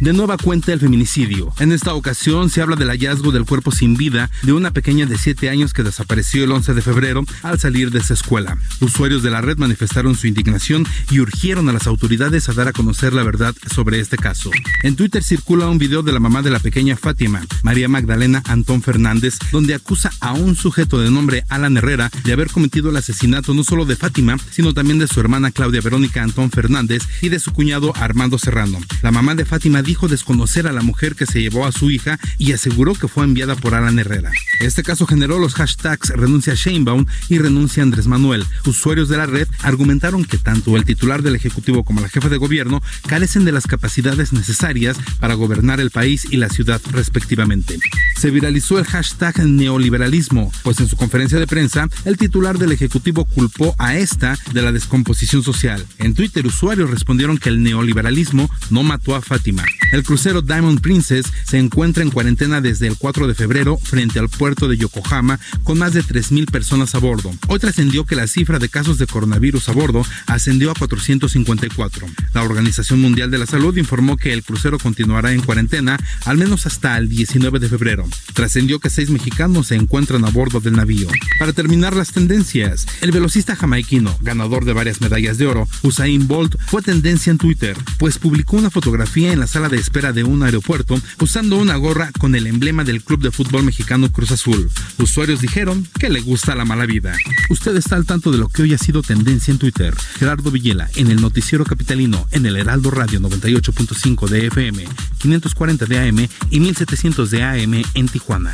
[0.01, 1.53] De nueva cuenta el feminicidio.
[1.59, 5.17] En esta ocasión se habla del hallazgo del cuerpo sin vida de una pequeña de
[5.17, 8.59] 7 años que desapareció el 11 de febrero al salir de esa escuela.
[8.81, 12.73] Usuarios de la red manifestaron su indignación y urgieron a las autoridades a dar a
[12.73, 14.51] conocer la verdad sobre este caso.
[14.83, 18.83] En Twitter circula un video de la mamá de la pequeña Fátima, María Magdalena Antón
[18.83, 23.55] Fernández, donde acusa a un sujeto de nombre Alan Herrera de haber cometido el asesinato
[23.55, 27.39] no solo de Fátima, sino también de su hermana Claudia Verónica Antón Fernández y de
[27.39, 28.79] su cuñado Armando Serrano.
[29.03, 32.19] La mamá de Fátima dijo desconocer a la mujer que se llevó a su hija
[32.39, 34.31] y aseguró que fue enviada por Alan Herrera.
[34.61, 38.45] Este caso generó los hashtags renuncia Sheinbaum y renuncia Andrés Manuel.
[38.67, 42.37] Usuarios de la red argumentaron que tanto el titular del Ejecutivo como la jefa de
[42.37, 47.79] gobierno carecen de las capacidades necesarias para gobernar el país y la ciudad respectivamente.
[48.17, 53.25] Se viralizó el hashtag neoliberalismo, pues en su conferencia de prensa el titular del Ejecutivo
[53.25, 55.85] culpó a esta de la descomposición social.
[55.99, 59.64] En Twitter usuarios respondieron que el neoliberalismo no mató a Fátima.
[59.93, 64.29] El crucero Diamond Princess se encuentra en cuarentena desde el 4 de febrero frente al
[64.29, 67.33] puerto de Yokohama con más de 3.000 personas a bordo.
[67.47, 72.09] Hoy trascendió que la cifra de casos de coronavirus a bordo ascendió a 454.
[72.33, 76.67] La Organización Mundial de la Salud informó que el crucero continuará en cuarentena al menos
[76.67, 78.05] hasta el 19 de febrero.
[78.33, 81.09] Trascendió que seis mexicanos se encuentran a bordo del navío.
[81.39, 86.57] Para terminar las tendencias, el velocista jamaiquino, ganador de varias medallas de oro, Usain Bolt,
[86.67, 90.43] fue tendencia en Twitter, pues publicó una fotografía en la sala de espera de un
[90.43, 94.69] aeropuerto usando una gorra con el emblema del club de fútbol mexicano Cruz Azul.
[94.99, 97.15] Usuarios dijeron que le gusta la mala vida.
[97.51, 99.95] Usted está al tanto de lo que hoy ha sido tendencia en Twitter.
[100.19, 104.89] Gerardo Villela en el noticiero capitalino en el Heraldo Radio 98.5 de FM,
[105.19, 108.53] 540 de AM y 1700 de AM en Tijuana.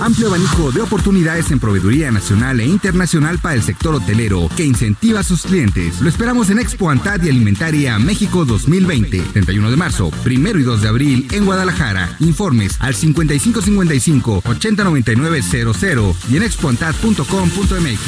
[0.00, 5.20] Amplio abanico de oportunidades en proveeduría nacional e internacional para el sector hotelero que incentiva
[5.20, 6.00] a sus clientes.
[6.00, 10.88] Lo esperamos en Expo Antaria Alimentaria México 2020, 31 de marzo, primero y 2 de
[10.88, 12.16] abril en Guadalajara.
[12.20, 18.00] Informes al 5555 809900 y en expoantad.com.mx.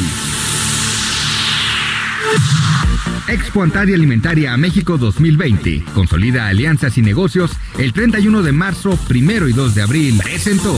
[3.29, 5.85] Expo Antaria Alimentaria México 2020.
[5.95, 10.21] Consolida alianzas y negocios el 31 de marzo, primero y 2 de abril.
[10.23, 10.77] Presentó.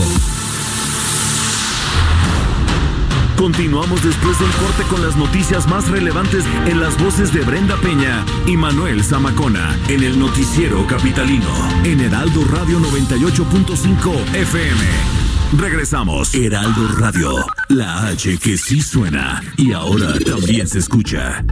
[3.36, 8.24] Continuamos después del corte con las noticias más relevantes en las voces de Brenda Peña
[8.46, 11.48] y Manuel Zamacona en el noticiero capitalino
[11.84, 15.24] en Heraldo Radio 98.5 FM.
[15.58, 16.34] Regresamos.
[16.34, 21.44] Heraldo Radio, la H que sí suena y ahora también se escucha.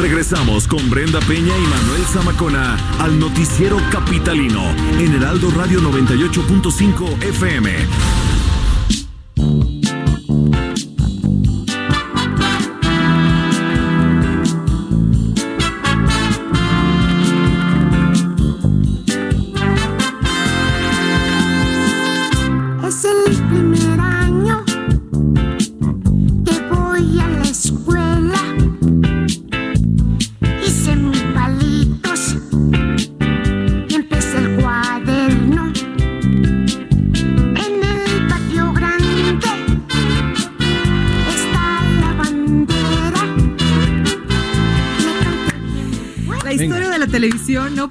[0.00, 4.62] Regresamos con Brenda Peña y Manuel Zamacona al noticiero capitalino
[4.98, 8.25] en Heraldo Radio 98.5 FM.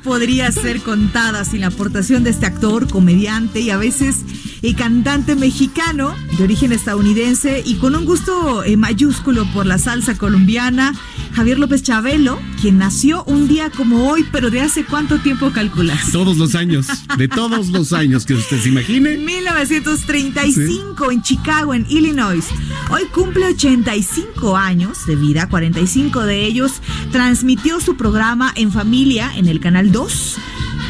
[0.05, 4.17] Podría ser contada sin la aportación de este actor, comediante y a veces
[4.61, 10.15] eh, cantante mexicano de origen estadounidense y con un gusto eh, mayúsculo por la salsa
[10.15, 10.93] colombiana,
[11.35, 16.13] Javier López Chabelo, quien nació un día como hoy, pero de hace cuánto tiempo calculas?
[16.13, 19.17] Todos los años, de todos los años que usted se imagine.
[19.17, 22.45] 1935 en Chicago, en Illinois.
[22.89, 26.71] Hoy cumple 85 años de vida, 45 de ellos
[27.11, 30.37] transmitió su programa en familia en el Canal 2.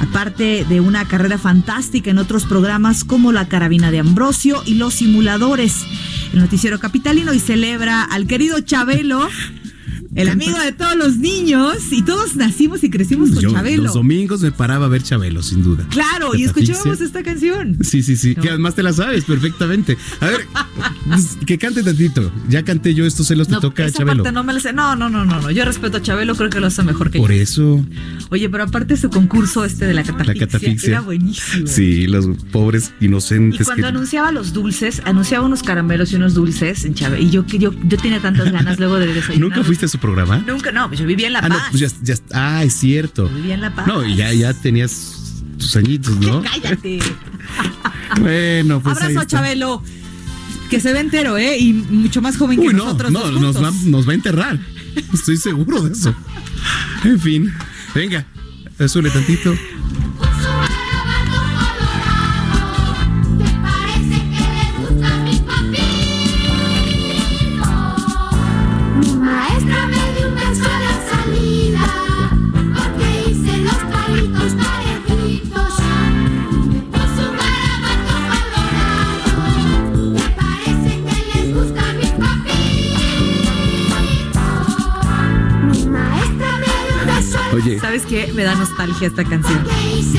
[0.02, 4.94] Aparte de una carrera fantástica en otros programas como La Carabina de Ambrosio y Los
[4.94, 5.86] Simuladores.
[6.34, 9.28] El noticiero capitalino y celebra al querido Chabelo
[10.16, 13.84] el amigo de todos los niños y todos nacimos y crecimos con Yo Chabelo.
[13.84, 15.86] los domingos me paraba a ver Chabelo, sin duda.
[15.90, 17.78] Claro, y escuchábamos esta canción.
[17.82, 18.36] Sí, sí, sí.
[18.36, 19.98] Que además te la sabes perfectamente.
[20.22, 20.48] A ver,
[21.46, 22.32] que cante tantito.
[22.50, 24.24] Ya canté yo, esto se los te toca a esa Chabelo.
[24.24, 24.74] parte no me la sé.
[24.74, 25.52] No, no, no, no, no.
[25.52, 27.42] Yo respeto a Chabelo, creo que lo hace mejor que Por yo.
[27.42, 27.86] eso,
[28.30, 30.90] Oye, pero aparte su concurso este de la catafixia, la catafixia.
[30.90, 31.68] era buenísimo.
[31.68, 33.90] Sí, los pobres Y inocentes cuando que.
[33.90, 37.22] anunciaba los dulces, anunciaba unos caramelos y unos dulces en Chávez.
[37.22, 39.40] Y yo que yo, yo tenía tantas ganas luego de desayunar.
[39.40, 40.38] ¿Nunca fuiste a su programa?
[40.46, 41.68] Nunca, no, pues yo vivía en La ah, no, Paz.
[41.72, 42.16] pues ya, ya.
[42.34, 43.28] Ah, es cierto.
[43.30, 43.88] Vivía en La Paz.
[43.88, 46.42] No, y ya, ya tenías tus añitos, ¿no?
[46.62, 47.00] Cállate.
[48.20, 48.98] Bueno, pues.
[48.98, 49.38] ahí Abrazo a está.
[49.38, 49.84] Chabelo.
[50.70, 51.58] Que se ve entero, ¿eh?
[51.58, 53.12] Y mucho más joven que no, nosotros.
[53.12, 53.86] no, nos va, juntos.
[53.86, 54.60] nos va a enterrar.
[55.14, 56.16] Estoy seguro de eso.
[57.04, 57.52] En fin,
[57.96, 58.26] venga,
[58.88, 59.56] sube tantito.
[88.06, 88.34] A la Oye, ¿Sabes qué?
[88.34, 89.64] Me da nostalgia esta canción.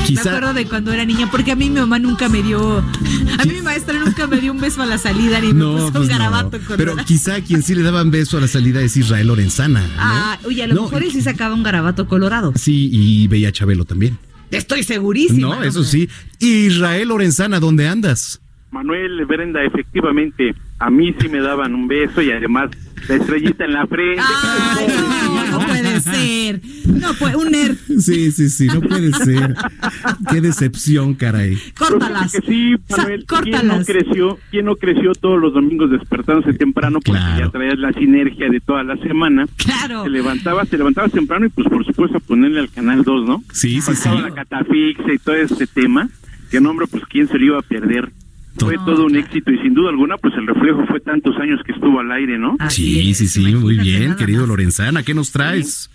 [0.05, 2.77] Quizá- Me acuerdo de cuando era niña, porque a mí mi mamá nunca me dio.
[2.79, 5.71] A mí mi maestra nunca me dio un beso a la salida ni me no,
[5.73, 6.17] puso pues un no.
[6.17, 7.05] garabato Pero colorado.
[7.05, 9.81] quizá quien sí le daban beso a la salida es Israel Lorenzana.
[9.81, 9.93] ¿no?
[9.97, 12.53] Ah, oye, a lo No, mejor él sí sacaba un garabato colorado.
[12.55, 14.17] Sí, y veía a Chabelo también.
[14.51, 15.55] Estoy segurísima.
[15.57, 16.09] No, eso sí.
[16.39, 18.39] Israel Lorenzana, ¿dónde andas?
[18.71, 22.69] Manuel Brenda, efectivamente, a mí sí me daban un beso y además
[23.07, 24.21] la estrellita en la frente.
[24.25, 26.61] Ay, no, no puede ser.
[26.87, 27.75] No puede, un nerd.
[27.99, 29.55] Sí, sí, sí, no puede ser.
[30.31, 31.57] Qué decepción, caray.
[31.77, 32.31] Córtalas.
[32.31, 33.85] Que sí, Manuel, ¿quién no córtalas.
[33.87, 34.39] creció?
[34.51, 36.99] ¿Quién no creció todos los domingos despertándose temprano?
[37.03, 37.45] Porque Claro.
[37.45, 39.47] ya traías la sinergia de toda la semana.
[39.57, 40.03] Claro.
[40.03, 43.43] Te levantabas, te levantabas temprano y pues por supuesto a ponerle al canal 2, ¿no?
[43.53, 44.09] Sí, sí, sí.
[44.09, 46.09] La catafixia y todo este tema.
[46.51, 48.11] Que nombre, pues quién se lo iba a perder.
[48.57, 51.61] Fue No, todo un éxito y sin duda alguna, pues el reflejo fue tantos años
[51.65, 52.55] que estuvo al aire, ¿no?
[52.59, 54.49] Así Sí, es, sí, sí, muy bien, nada querido más.
[54.49, 55.03] Lorenzana.
[55.03, 55.89] ¿Qué nos traes?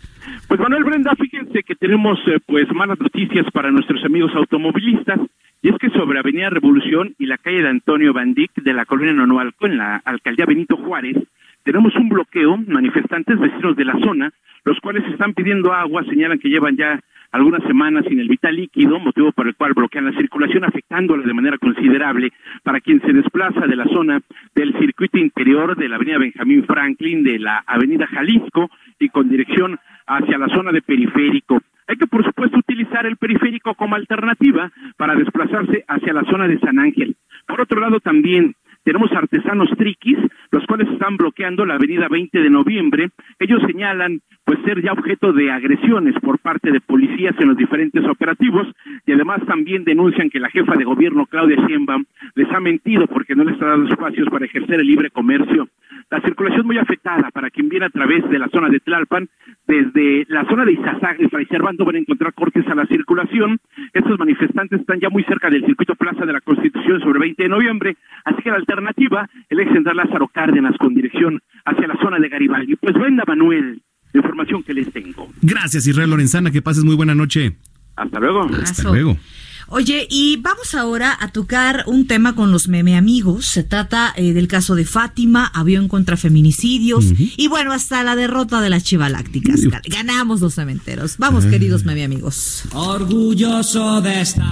[0.49, 5.21] Pues Manuel Brenda, fíjense que tenemos eh, pues malas noticias para nuestros amigos automovilistas
[5.63, 9.13] y es que sobre Avenida Revolución y la calle de Antonio Bandic de la colonia
[9.13, 11.17] Nonualco en la alcaldía Benito Juárez
[11.65, 14.33] tenemos un bloqueo, manifestantes vecinos de la zona,
[14.65, 17.01] los cuales están pidiendo agua, señalan que llevan ya
[17.33, 21.35] algunas semanas sin el vital líquido, motivo por el cual bloquean la circulación, afectándola de
[21.35, 24.21] manera considerable para quien se desplaza de la zona
[24.55, 29.79] del circuito interior de la avenida Benjamín Franklin, de la avenida Jalisco y con dirección
[30.07, 31.59] hacia la zona de periférico.
[31.89, 36.59] Hay que, por supuesto, utilizar el periférico como alternativa para desplazarse hacia la zona de
[36.61, 37.17] San Ángel.
[37.47, 40.19] Por otro lado, también tenemos artesanos triquis,
[40.51, 43.11] los cuales están bloqueando la avenida 20 de noviembre.
[43.39, 48.05] Ellos señalan pues ser ya objeto de agresiones por parte de policías en los diferentes
[48.05, 48.67] operativos
[49.07, 53.35] y además también denuncian que la jefa de gobierno Claudia Sheinbaum les ha mentido porque
[53.35, 55.69] no les está dando espacios para ejercer el libre comercio.
[56.13, 59.31] La circulación muy afectada para quien viene a través de la zona de Tlalpan,
[59.67, 63.59] desde la zona de Izazaga y Fray Servando van a encontrar cortes a la circulación.
[63.95, 67.49] Estos manifestantes están ya muy cerca del circuito Plaza de la Constitución sobre 20 de
[67.49, 67.97] noviembre,
[68.27, 72.29] así que la alternativa, el ex central Lázaro Cárdenas con dirección hacia la zona de
[72.29, 72.77] Garibaldi.
[72.77, 73.81] Pues venda Manuel,
[74.13, 75.31] la información que les tengo.
[75.41, 76.51] Gracias, Israel Lorenzana.
[76.51, 77.57] Que pases muy buena noche.
[77.97, 78.51] Hasta luego.
[78.63, 79.17] Hasta luego.
[79.75, 83.47] Oye, y vamos ahora a tocar un tema con los meme amigos.
[83.47, 87.07] Se trata eh, del caso de Fátima, avión contra feminicidios
[87.39, 89.61] y bueno, hasta la derrota de las chivalácticas.
[89.63, 91.17] Ga- Ganamos los cementeros.
[91.17, 92.65] Vamos, queridos meme amigos.
[92.73, 94.45] Orgulloso de estar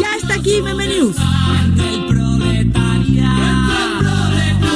[0.00, 1.16] Ya está aquí Meme News.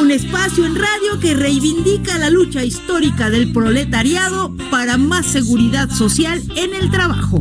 [0.02, 6.42] Un espacio en radio que reivindica la lucha histórica del proletariado para más seguridad social
[6.56, 7.40] en el trabajo.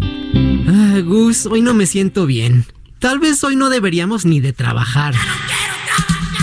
[0.80, 2.66] Ah, Gus, hoy no me siento bien.
[3.00, 5.16] Tal vez hoy no deberíamos ni de trabajar.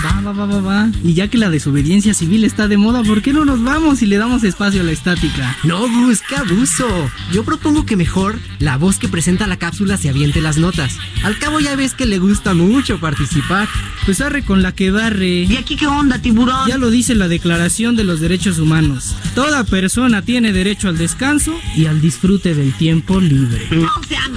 [0.05, 0.91] Va, va, va, va.
[1.03, 4.07] Y ya que la desobediencia civil está de moda, ¿por qué no nos vamos y
[4.07, 5.57] le damos espacio a la estática?
[5.65, 5.87] No,
[6.29, 6.87] qué abuso.
[7.33, 10.99] Yo propongo que mejor la voz que presenta la cápsula se aviente las notas.
[11.23, 13.69] Al cabo ya ves que le gusta mucho participar.
[14.05, 15.45] Pues arre con la que barre.
[15.45, 16.69] ¿Y aquí qué onda, tiburón?
[16.69, 19.17] Ya lo dice la Declaración de los Derechos Humanos.
[19.35, 23.67] Toda persona tiene derecho al descanso y al disfrute del tiempo libre.
[23.71, 24.29] No sea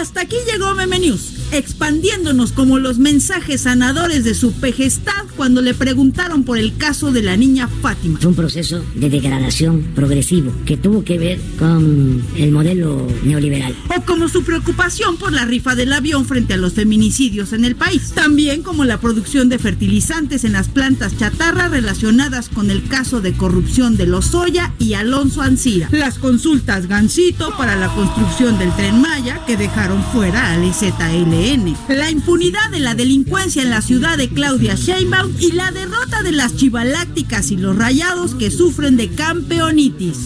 [0.00, 5.72] Hasta aquí llegó Meme News, expandiéndonos como los mensajes sanadores de su pejestad cuando le
[5.72, 8.18] preguntaron por el caso de la niña Fátima.
[8.18, 13.74] Fue un proceso de degradación progresivo que tuvo que ver con el modelo neoliberal.
[13.96, 17.76] O como su preocupación por la rifa del avión frente a los feminicidios en el
[17.76, 18.12] país.
[18.14, 23.32] También como la producción de fertilizantes en las plantas chatarra relacionadas con el caso de
[23.32, 25.88] corrupción de Lozoya y Alonso Ancira.
[25.92, 31.76] Las consultas Gancito para la construcción del tren Maya que dejaron fuera al IZLN.
[31.88, 36.32] La impunidad de la delincuencia en la ciudad de Claudia Sheinbaum y la derrota de
[36.32, 40.16] las chivalácticas y los rayados que sufren de campeonitis.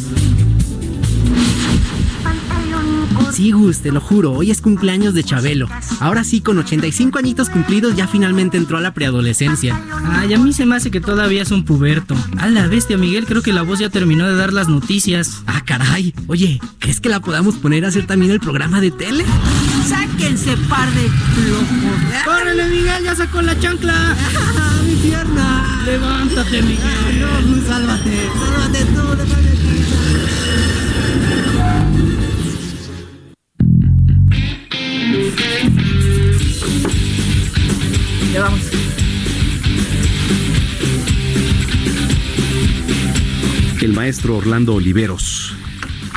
[3.32, 5.68] Sí, Gus, te lo juro, hoy es cumpleaños de Chabelo.
[6.00, 9.80] Ahora sí, con 85 añitos cumplidos, ya finalmente entró a la preadolescencia.
[10.10, 12.14] Ay, a mí se me hace que todavía es un puberto.
[12.38, 15.42] A la bestia, Miguel, creo que la voz ya terminó de dar las noticias.
[15.46, 16.14] Ah, caray.
[16.26, 19.24] Oye, ¿crees que la podamos poner a hacer también el programa de tele?
[19.86, 22.24] Sáquense par de flojos.
[22.24, 23.04] ¡Córrele, Miguel!
[23.04, 24.16] ¡Ya sacó la chancla!
[24.86, 25.82] ¡Mi pierna!
[25.84, 27.20] ¡Levántate, Miguel!
[27.20, 28.30] No, Gus, sálvate.
[28.38, 29.47] Sálvate tú,
[38.32, 38.60] Ya vamos.
[43.80, 45.54] El maestro Orlando Oliveros.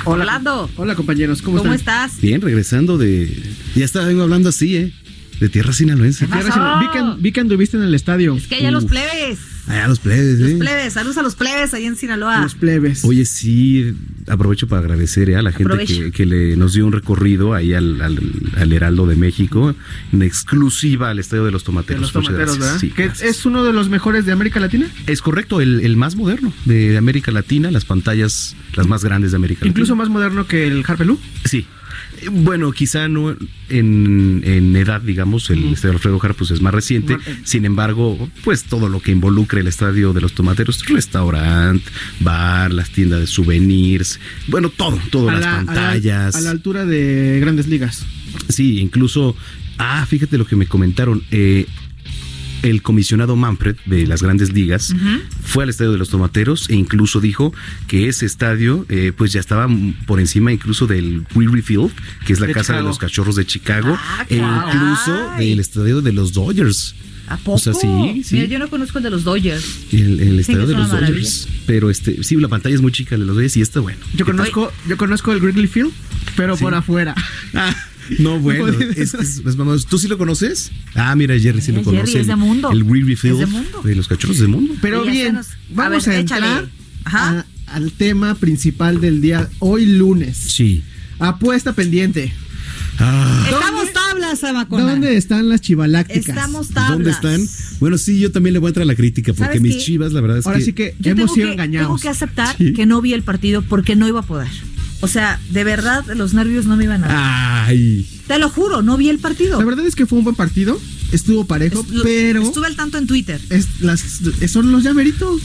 [0.05, 0.69] Orlando.
[0.77, 2.05] Hola compañeros, ¿cómo, ¿Cómo están?
[2.05, 2.21] estás?
[2.21, 3.31] Bien, regresando de.
[3.75, 4.93] Ya estaba vengo hablando así, ¿eh?
[5.41, 6.25] De tierra sinaloense.
[6.25, 6.43] ¿Qué pasó?
[6.45, 8.35] Tierra Sin- Vi que, vi que anduviste en el estadio.
[8.37, 9.39] Es que allá los plebes.
[9.67, 10.55] Allá los plebes, Los ¿eh?
[10.59, 10.93] plebes.
[10.93, 12.41] Saludos a los plebes ahí en Sinaloa.
[12.41, 13.03] Los plebes.
[13.05, 13.93] Oye, sí,
[14.27, 15.35] aprovecho para agradecer ¿eh?
[15.35, 18.19] a la gente que, que le, nos dio un recorrido ahí al, al-
[18.57, 19.75] al Heraldo de México,
[20.13, 22.01] en exclusiva al Estadio de los de Tomateros.
[22.01, 22.59] los Muchas tomateros, gracias.
[22.59, 22.79] ¿verdad?
[22.79, 23.29] Sí, que gracias.
[23.29, 24.87] es uno de los mejores de América Latina.
[25.07, 29.31] Es correcto, el, el más moderno de, de América Latina, las pantallas las más grandes
[29.31, 30.03] de América Incluso Latina.
[30.03, 31.19] más moderno que el Harpelú.
[31.45, 31.65] Sí.
[32.31, 33.35] Bueno, quizá no
[33.69, 37.17] en, en edad, digamos, el estadio Alfredo Jara pues es más reciente.
[37.43, 41.85] Sin embargo, pues todo lo que involucra el estadio de los tomateros, restaurante,
[42.19, 46.35] bar, las tiendas de souvenirs, bueno, todo, a las la- a la- pantallas.
[46.35, 48.05] A la, altura de grandes ligas.
[48.49, 49.35] Sí, incluso,
[49.77, 51.23] ah, fíjate lo que me comentaron.
[51.31, 51.65] eh,
[52.63, 54.93] el comisionado Manfred de las grandes ligas
[55.43, 57.53] fue al estadio de los tomateros e incluso dijo
[57.87, 59.67] que ese estadio eh, pues ya estaba
[60.05, 61.91] por encima incluso del Wrigley Field,
[62.25, 66.01] que es la De casa de los cachorros de Chicago, Ah, e incluso del estadio
[66.01, 66.95] de los Dodgers.
[67.27, 67.53] ¿A poco?
[67.53, 68.35] O sea, sí, sí.
[68.35, 69.63] Mira, yo no conozco el de los Dodgers.
[69.93, 71.47] El, el estadio de los Dodgers.
[71.65, 73.99] Pero este, sí, la pantalla es muy chica de los Dodgers y está bueno.
[74.15, 75.91] Yo conozco, yo conozco el Wrigley Field,
[76.35, 77.15] pero por afuera.
[78.19, 79.75] No, bueno, No, es, es- es mamá.
[79.89, 80.71] ¿tú sí lo conoces?
[80.95, 82.19] Ah, mira, Jerry sí lo Jerry conoce.
[82.21, 82.71] es de el- mundo.
[82.71, 82.81] El
[83.11, 83.81] Es Field de mundo.
[83.83, 84.73] de los cachorros de mundo.
[84.81, 86.69] Pero Oye, bien, nos- vamos a, ver, entrar
[87.05, 87.39] Ajá.
[87.67, 90.37] a- al tema principal del día, hoy lunes.
[90.37, 90.83] Sí.
[91.19, 92.33] Apuesta pendiente.
[92.99, 94.83] Ah, Estamos tablas, Samacona.
[94.91, 96.27] ¿Dónde están las chivalácticas?
[96.29, 96.91] Estamos tablas.
[96.91, 97.41] ¿Dónde están?
[97.79, 99.81] Bueno, sí, yo también le voy a entrar a la crítica porque ¿Sabes mis qué?
[99.81, 100.65] chivas, la verdad es Ahora que.
[100.65, 101.87] sí que Yo hemos sido que, engañados.
[101.87, 102.73] tengo que aceptar Sí.
[102.73, 104.49] que no vi el partido porque no iba a poder.
[105.01, 107.65] O sea, de verdad, los nervios no me iban a dar.
[107.69, 108.07] Ay.
[108.27, 109.59] Te lo juro, no vi el partido.
[109.59, 110.79] La verdad es que fue un buen partido,
[111.11, 113.41] estuvo parejo, Lo- pero Estuve al tanto en Twitter.
[113.49, 114.03] es- las,
[114.47, 115.41] son los llameritos.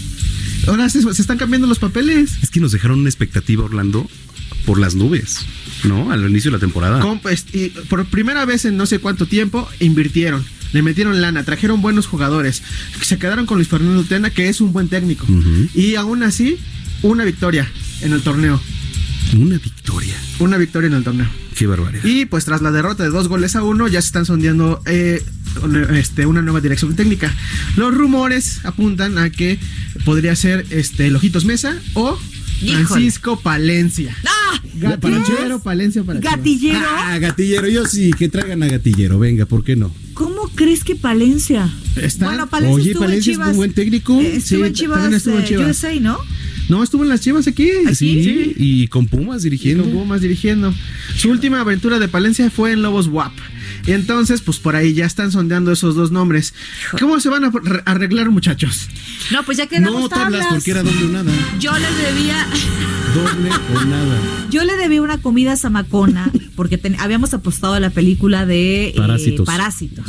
[0.69, 2.33] Ahora se, se están cambiando los papeles.
[2.43, 4.09] Es que nos dejaron una expectativa, Orlando,
[4.67, 5.39] por las nubes,
[5.85, 6.11] ¿no?
[6.13, 7.01] Al inicio de la temporada.
[7.23, 10.45] Pues, y por primera vez en no sé cuánto tiempo invirtieron.
[10.73, 12.63] Le metieron lana, trajeron buenos jugadores.
[13.01, 15.25] Se quedaron con Luis Fernando Tena, que es un buen técnico.
[15.75, 16.59] Y aún así,
[17.03, 17.71] una victoria
[18.03, 18.61] en el torneo.
[19.39, 20.15] Una victoria.
[20.39, 21.27] Una victoria en el torneo.
[21.55, 22.05] Qué barbaridad.
[22.05, 25.23] Y pues tras la derrota de dos goles a uno, ya se están sondeando eh,
[25.63, 27.35] una- este, una nueva dirección técnica.
[27.77, 29.59] Los rumores apuntan a que
[30.05, 32.19] podría ser este, el Ojitos Mesa o
[32.63, 32.87] Híjole.
[32.87, 34.17] Francisco Palencia.
[34.27, 34.61] ¡Ah!
[34.75, 36.21] Gatillero, Palencia para.
[36.21, 36.79] ¿Gatillero?
[36.87, 39.91] Ah, gatillero, yo sí, que traigan a gatillero, venga, ¿por qué no?
[40.13, 41.71] ¿Cómo crees que Palencia?
[41.97, 44.21] Está- Bueno, Palencia Oye, estuvo Palencia en es un buen técnico.
[44.21, 45.71] Eh, estuvo Sí, en Chivas, estuvo en eh, Chivas.
[45.71, 46.19] USA, ¿no?
[46.69, 47.69] No, estuvo en las Chivas aquí.
[47.95, 49.85] Sí, y con Pumas Y dirigiendo.
[49.85, 50.75] con Pumas dirigiendo.
[51.17, 53.33] Su última aventura de Palencia fue en Lobos WAP.
[53.87, 56.55] Y entonces, pues por ahí ya están sondeando esos dos nombres.
[56.99, 58.89] ¿Cómo se van a re- arreglar, muchachos?
[59.31, 60.47] No, pues ya quedamos No tablas tablas.
[60.55, 61.33] porque era doble o nada.
[61.61, 62.47] Yo le debía,
[63.15, 64.19] Doble o nada.
[64.51, 68.89] yo le debía una comida a Samacona porque ten- habíamos apostado a la película de
[68.89, 69.47] eh, Parásitos.
[69.47, 70.07] Parásitos.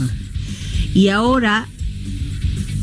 [0.95, 1.67] Y ahora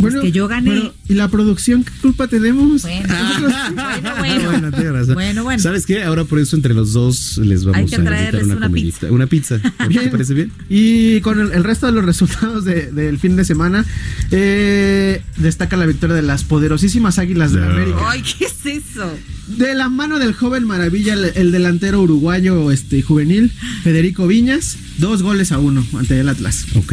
[0.04, 0.70] Bueno, que yo gané.
[0.70, 2.82] bueno, ¿Y la producción qué culpa tenemos?
[2.82, 3.52] Bueno, Nosotros-
[4.18, 5.14] bueno, bueno.
[5.14, 5.62] Bueno, bueno.
[5.62, 6.02] ¿Sabes qué?
[6.02, 9.10] Ahora por eso entre los dos les vamos Hay que a traerles una, una comidita.
[9.12, 9.58] Una pizza.
[9.58, 10.52] ¿Te parece bien?
[10.68, 13.84] Y con el, el resto de los resultados de- del fin de semana,
[14.30, 17.64] eh, destaca la victoria de las poderosísimas Águilas de.
[17.64, 17.98] América.
[18.08, 19.10] Ay, ¿qué es eso?
[19.48, 23.50] De la mano del joven maravilla, el, el delantero uruguayo este, juvenil,
[23.82, 26.66] Federico Viñas, dos goles a uno ante el Atlas.
[26.76, 26.92] Ok.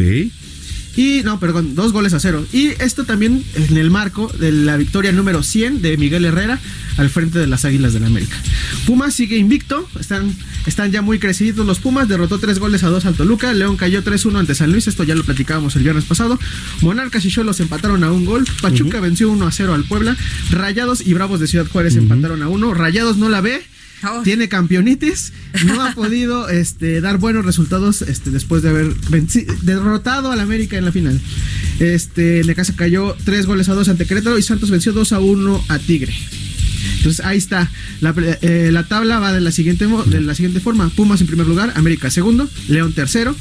[0.96, 2.44] Y, no, perdón, dos goles a cero.
[2.52, 6.60] Y esto también en el marco de la victoria número 100 de Miguel Herrera
[6.98, 8.36] al frente de las Águilas del la América.
[8.86, 10.34] Pumas sigue invicto, están,
[10.66, 14.02] están ya muy crecidos los Pumas, derrotó tres goles a dos al Toluca, León cayó
[14.02, 16.38] 3-1 ante San Luis, esto ya lo platicábamos el viernes pasado.
[16.80, 20.16] Monarcas y Cholos empataron a un gol, Pachuca venció 1 a 0 al Puebla,
[20.50, 23.62] Rayados y Bravos de Ciudad Juárez empataron a uno, Rayados no la ve.
[24.24, 25.32] Tiene campeonitis,
[25.64, 28.94] no ha podido este, dar buenos resultados este, después de haber
[29.62, 31.20] derrotado al América en la final.
[31.78, 35.64] Este, Necaxa cayó 3 goles a 2 ante Querétaro y Santos venció 2 a 1
[35.68, 36.14] a Tigre.
[36.96, 37.70] Entonces ahí está.
[38.00, 40.88] La, eh, la tabla va de la, siguiente, de la siguiente forma.
[40.90, 43.34] Pumas en primer lugar, América segundo, León tercero,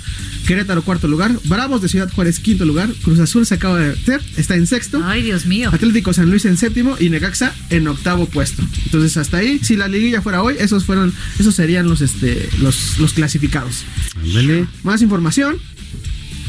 [0.45, 4.21] Querétaro cuarto lugar, Bravos de Ciudad Juárez quinto lugar, Cruz Azul se acaba de meter,
[4.37, 5.01] está en sexto.
[5.03, 5.69] Ay, Dios mío.
[5.71, 8.63] Atlético San Luis en séptimo y Necaxa en octavo puesto.
[8.85, 12.99] Entonces hasta ahí, si la liguilla fuera hoy, esos fueron, esos serían los este, los,
[12.99, 13.85] los clasificados.
[14.21, 14.67] Ándale.
[14.83, 15.57] Más información.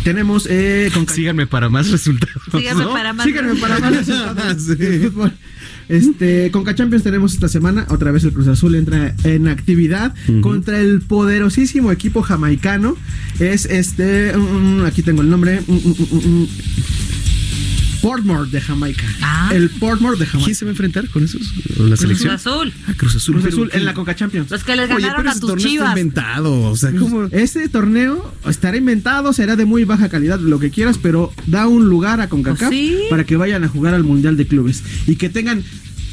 [0.05, 2.43] Tenemos eh, con Síganme para más resultados.
[2.51, 2.93] Síganme ¿no?
[2.93, 5.13] para más Síganme para más resultados Sí.
[5.89, 10.81] Este, con Champions tenemos esta semana, otra vez el Cruz Azul entra en actividad contra
[10.81, 12.97] el poderosísimo equipo jamaicano.
[13.39, 16.49] Es este, mm, aquí tengo el nombre, mm, mm, mm, mm,
[18.03, 19.05] Portmore de Jamaica.
[19.53, 20.45] El Portmore de Jamaica.
[20.47, 21.41] ¿Quién se va a enfrentar con esos?
[21.79, 22.31] ¿O ¿La selección?
[22.31, 22.73] Cruz Azul.
[22.89, 23.35] Ah, Cruz Azul.
[23.37, 24.51] Cruz Azul en la Conca Champions.
[24.51, 25.91] Los que les Oye, ganaron pero a ese tus torneo está chivas.
[25.91, 26.61] inventado.
[26.65, 27.25] O sea, ¿cómo?
[27.31, 31.89] Este torneo estará inventado, será de muy baja calidad, lo que quieras, pero da un
[31.89, 32.99] lugar a CONCACAF Pues sí.
[33.09, 35.63] para que vayan a jugar al Mundial de Clubes y que tengan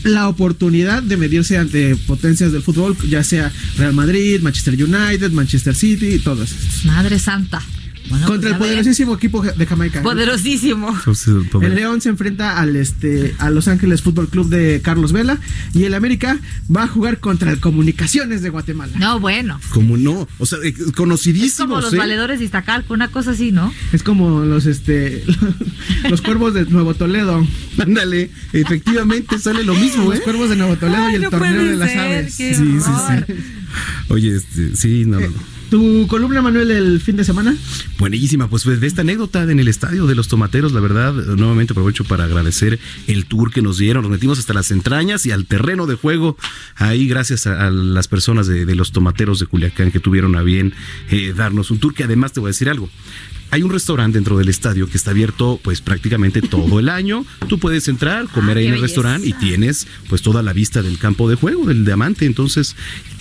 [0.04, 5.76] la oportunidad de medirse ante potencias del fútbol, ya sea Real Madrid, Manchester United, Manchester
[5.76, 6.52] City y todas.
[6.86, 7.62] Madre santa.
[8.10, 10.02] Bueno, Contra pues, el poderosísimo equipo de Jamaica.
[10.02, 10.98] Poderosísimo.
[11.62, 15.38] El León se enfrenta al este a Los Ángeles Fútbol Club de Carlos Vela
[15.74, 16.40] y el América
[16.76, 18.94] va a jugar contra el Comunicaciones de Guatemala.
[18.98, 19.60] No, bueno.
[19.70, 20.28] ¿Cómo no?
[20.40, 21.68] O sea, eh, Es conocidísimos.
[21.70, 21.98] como los ¿eh?
[21.98, 23.72] valedores de Iztacalco, una cosa así, ¿no?
[23.94, 25.24] Es como los este
[26.10, 27.46] los cuervos de Nuevo Toledo.
[27.78, 30.22] Ándale, efectivamente sale lo mismo, Los ¿eh?
[30.24, 32.36] cuervos de Nuevo Toledo Ay, y el no torneo puede de las ser, aves.
[32.38, 32.92] qué Sí, sí,
[33.28, 33.34] sí.
[34.10, 35.20] Oye, este, sí, no.
[35.70, 37.56] ¿Tu columna, Manuel, el fin de semana?
[38.00, 42.04] Buenísima, pues de esta anécdota en el estadio de los tomateros, la verdad, nuevamente aprovecho
[42.06, 44.02] para agradecer el tour que nos dieron.
[44.02, 46.38] Nos metimos hasta las entrañas y al terreno de juego.
[46.76, 50.42] Ahí, gracias a, a las personas de, de los tomateros de Culiacán que tuvieron a
[50.42, 50.74] bien
[51.12, 52.90] eh, darnos un tour, que además te voy a decir algo.
[53.52, 57.26] Hay un restaurante dentro del estadio que está abierto pues prácticamente todo el año.
[57.48, 60.84] Tú puedes entrar, comer Ah, ahí en el restaurante y tienes pues toda la vista
[60.84, 62.26] del campo de juego, del diamante.
[62.28, 62.76] Entonces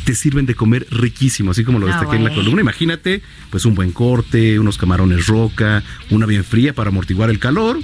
[0.09, 2.63] te sirven de comer riquísimo, así como lo Ah, destaqué en la columna.
[2.63, 7.79] Imagínate pues un buen corte, unos camarones roca, una bien fría para amortiguar el calor.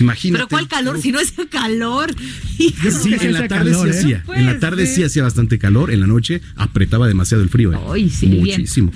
[0.00, 0.38] Imagínate.
[0.44, 1.00] Pero ¿cuál calor?
[1.00, 2.14] Si no es el calor.
[2.58, 2.74] Sí,
[3.20, 4.24] en la tarde sí hacía.
[4.34, 7.72] En la tarde sí hacía bastante calor, en la noche apretaba demasiado el frío.
[7.72, 7.78] ¿eh?
[7.92, 8.60] Ay, sí, bien.
[8.60, 8.92] Muchísimo.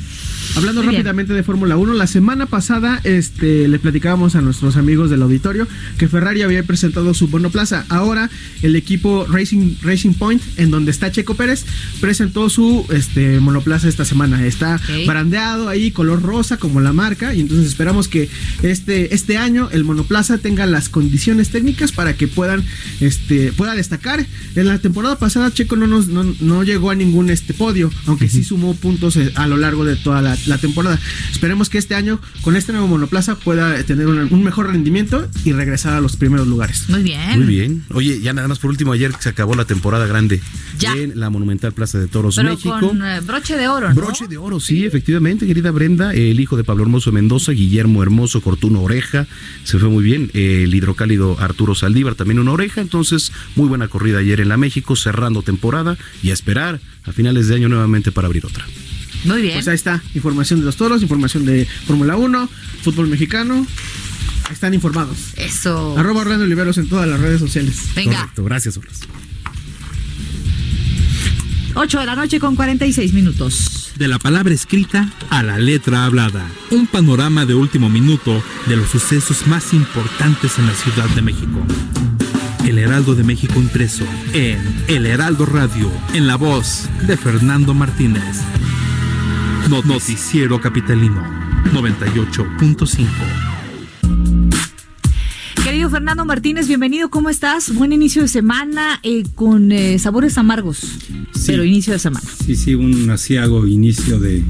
[0.57, 1.01] Hablando Muy bien.
[1.03, 5.67] rápidamente de Fórmula 1, la semana pasada este, le platicábamos a nuestros amigos del auditorio
[5.99, 7.87] que Ferrari había presentado su monoplaza.
[7.89, 8.29] Ahora
[8.63, 11.65] el equipo Racing, Racing Point, en donde está Checo Pérez,
[12.01, 14.45] presentó su este, monoplaza esta semana.
[14.47, 15.07] Está Ok.
[15.07, 18.29] brandeado ahí, color rosa como la marca, y entonces esperamos que
[18.63, 22.65] este, este año el monoplaza tenga las condiciones técnicas para que puedan
[23.01, 24.25] este, pueda destacar.
[24.55, 28.29] En la temporada pasada Checo no, nos, no, no llegó a ningún este podio, aunque
[28.29, 30.99] sí sumó puntos eh, a lo largo de toda la, la temporada.
[31.31, 35.53] Esperemos que este año con este nuevo monoplaza pueda tener una- un mejor rendimiento y
[35.53, 36.89] regresar a los primeros lugares.
[36.89, 37.39] Muy bien.
[37.39, 37.85] Muy bien.
[37.93, 40.41] Oye, ya nada más por último, ayer se acabó la temporada grande
[40.79, 40.93] Ya.
[40.97, 42.79] en la Monumental Plaza de Toros Pero México.
[42.81, 43.95] con eh, broche de oro, ¿no?
[43.95, 46.13] Broche de oro, sí, efectivamente, querida Brenda.
[46.15, 49.27] El hijo de Pablo Hermoso Mendoza, Guillermo Hermoso, Cortuno Oreja.
[49.65, 50.31] Se fue muy bien.
[50.43, 52.80] El hidrocálido Arturo Saldívar, también una oreja.
[52.80, 57.49] Entonces, muy buena corrida ayer en la México, cerrando temporada y a esperar a finales
[57.49, 58.66] de año nuevamente para abrir otra.
[59.24, 59.55] Muy bien.
[59.55, 62.49] Pues ahí está, información de los toros, información de Fórmula 1,
[62.82, 63.66] fútbol mexicano.
[64.51, 65.16] Están informados.
[65.36, 65.97] Eso.
[65.97, 67.88] Arroba Orlando Oliveros en todas las redes sociales.
[67.95, 68.18] Venga.
[68.18, 69.01] Correcto, gracias, Orlas.
[71.74, 73.91] 8 de la noche con 46 minutos.
[74.03, 76.45] De la palabra escrita a la letra hablada.
[76.73, 81.65] Un panorama de último minuto de los sucesos más importantes en la Ciudad de México.
[82.67, 88.41] El Heraldo de México impreso en El Heraldo Radio, en la voz de Fernando Martínez.
[89.71, 91.23] No- Noticiero Capitalino
[91.73, 93.07] 98.5.
[95.55, 97.73] Querido querido Fernando Martínez, bienvenido, ¿cómo estás?
[97.73, 100.99] Buen inicio de semana eh, con eh, sabores amargos,
[101.47, 102.27] pero inicio de semana.
[102.45, 104.43] Sí, sí, un asiago inicio de,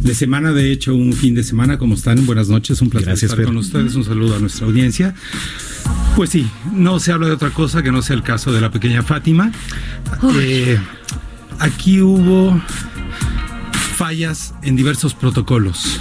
[0.00, 1.78] de semana, de hecho, un fin de semana.
[1.78, 2.26] ¿Cómo están?
[2.26, 3.46] Buenas noches, un placer Gracias, estar Fer.
[3.46, 3.94] con ustedes.
[3.94, 5.14] Un saludo a nuestra audiencia.
[6.16, 8.72] Pues sí, no se habla de otra cosa que no sea el caso de la
[8.72, 9.52] pequeña Fátima.
[10.40, 10.76] Eh,
[11.60, 12.60] aquí hubo
[13.96, 16.00] fallas en diversos protocolos.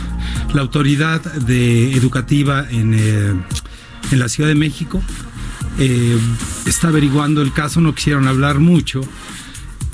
[0.54, 3.34] La autoridad de educativa en, eh,
[4.12, 5.02] en la Ciudad de México
[5.78, 6.18] eh,
[6.66, 9.02] está averiguando el caso, no quisieron hablar mucho,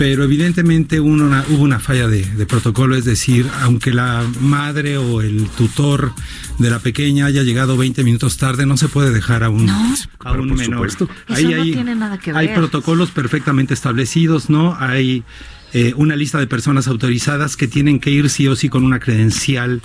[0.01, 4.97] pero evidentemente hubo una, hubo una falla de, de protocolo, es decir, aunque la madre
[4.97, 6.11] o el tutor
[6.57, 9.77] de la pequeña haya llegado 20 minutos tarde, no se puede dejar a un, a
[9.77, 10.89] un por menor.
[10.89, 11.07] supuesto.
[11.27, 12.55] Eso no tiene nada que hay ver.
[12.55, 14.75] protocolos perfectamente establecidos, ¿no?
[14.79, 15.23] Hay
[15.71, 18.99] eh, una lista de personas autorizadas que tienen que ir sí o sí con una
[18.99, 19.83] credencial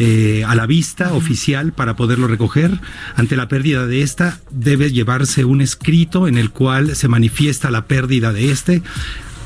[0.00, 2.70] eh, a la vista oficial para poderlo recoger.
[3.16, 7.86] Ante la pérdida de esta, debe llevarse un escrito en el cual se manifiesta la
[7.86, 8.82] pérdida de este.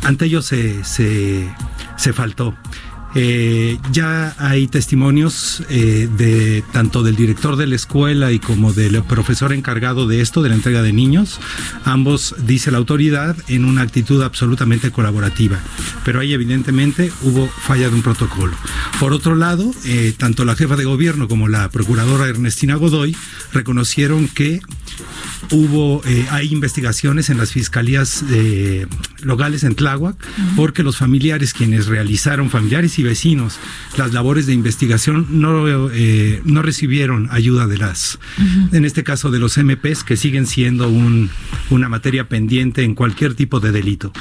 [0.03, 1.49] Ante ello se, se,
[1.97, 2.55] se faltó.
[3.15, 9.03] Eh, ya hay testimonios eh, de tanto del director de la escuela y como del
[9.03, 11.39] profesor encargado de esto, de la entrega de niños.
[11.85, 15.59] Ambos, dice la autoridad, en una actitud absolutamente colaborativa.
[16.05, 18.57] Pero ahí evidentemente hubo falla de un protocolo.
[18.99, 23.15] Por otro lado, eh, tanto la jefa de gobierno como la procuradora Ernestina Godoy
[23.53, 24.61] reconocieron que
[25.51, 28.87] hubo eh, hay investigaciones en las fiscalías eh,
[29.23, 30.17] locales en Tláhuac
[30.57, 33.59] porque los familiares quienes realizaron familiares y vecinos
[33.97, 38.19] las labores de investigación no eh, no recibieron ayuda de las
[38.73, 41.31] en este caso de los MPs que siguen siendo un,
[41.71, 44.13] una materia pendiente en cualquier tipo de delito.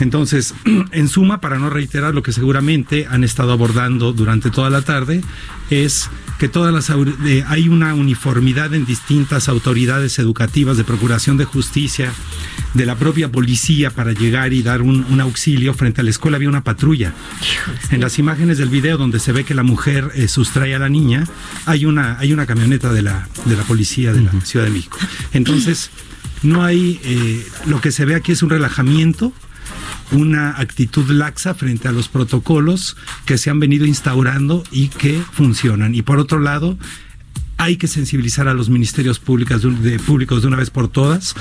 [0.00, 0.54] Entonces
[0.92, 5.22] en suma para no reiterar lo que seguramente han estado abordando durante toda la tarde
[5.70, 6.10] es
[6.42, 12.12] que todas las eh, hay una uniformidad en distintas autoridades educativas de procuración de justicia
[12.74, 15.72] de la propia policía para llegar y dar un, un auxilio.
[15.72, 17.14] Frente a la escuela había una patrulla.
[17.92, 20.88] En las imágenes del video donde se ve que la mujer eh, sustrae a la
[20.88, 21.28] niña
[21.64, 24.98] hay una hay una camioneta de la de la policía de la Ciudad de México.
[25.32, 25.90] Entonces
[26.42, 29.32] no hay eh, lo que se ve aquí es un relajamiento
[30.12, 32.96] una actitud laxa frente a los protocolos
[33.26, 35.94] que se han venido instaurando y que funcionan.
[35.94, 36.78] Y por otro lado,
[37.56, 41.34] hay que sensibilizar a los ministerios públicos de, públicos de una vez por todas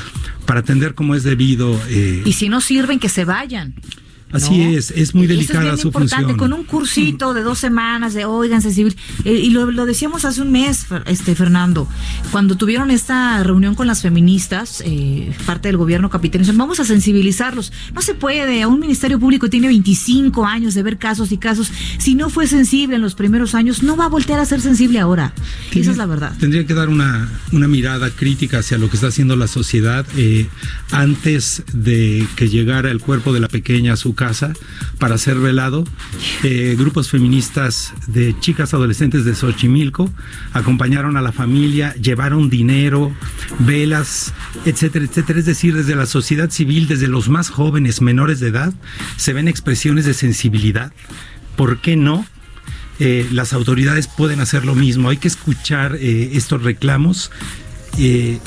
[0.46, 1.80] para atender como es debido.
[1.88, 3.74] eh, Y si no sirven, que se vayan.
[4.32, 4.78] Así ¿no?
[4.78, 6.38] es, es muy eso delicada bien su importante, función.
[6.38, 10.42] con un cursito de dos semanas de oigan sensibil eh, y lo, lo decíamos hace
[10.42, 11.88] un mes este Fernando
[12.32, 17.72] cuando tuvieron esta reunión con las feministas eh, parte del gobierno capitalino vamos a sensibilizarlos
[17.94, 22.16] no se puede un ministerio público tiene 25 años de ver casos y casos si
[22.16, 25.34] no fue sensible en los primeros años no va a voltear a ser sensible ahora
[25.74, 29.08] esa es la verdad Tendría que dar una, una mirada crítica hacia lo que está
[29.08, 30.48] haciendo la sociedad eh,
[30.92, 34.54] antes de que llegara el cuerpo de la pequeña a su casa
[35.00, 35.84] para ser velado.
[36.44, 40.12] Eh, grupos feministas de chicas adolescentes de Xochimilco
[40.54, 43.12] acompañaron a la familia, llevaron dinero,
[43.58, 44.32] velas,
[44.66, 45.40] etcétera, etcétera.
[45.40, 48.72] Es decir, desde la sociedad civil, desde los más jóvenes, menores de edad,
[49.18, 50.94] se ven expresiones de sensibilidad.
[51.56, 52.24] ¿Por qué no?
[53.00, 55.10] eh, las autoridades pueden hacer lo mismo.
[55.10, 57.32] Hay que escuchar eh, estos reclamos.
[57.98, 58.40] Eh,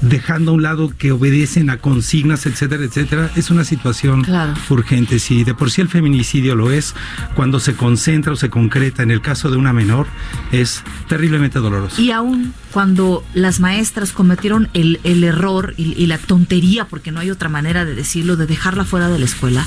[0.00, 4.24] dejando a un lado que obedecen a consignas, etcétera, etcétera, es una situación
[4.68, 5.18] urgente.
[5.18, 6.94] Si de por sí el feminicidio lo es,
[7.34, 10.06] cuando se concentra o se concreta en el caso de una menor,
[10.52, 12.00] es terriblemente doloroso.
[12.00, 17.20] Y aún cuando las maestras cometieron el, el error y, y la tontería, porque no
[17.20, 19.66] hay otra manera de decirlo, de dejarla fuera de la escuela,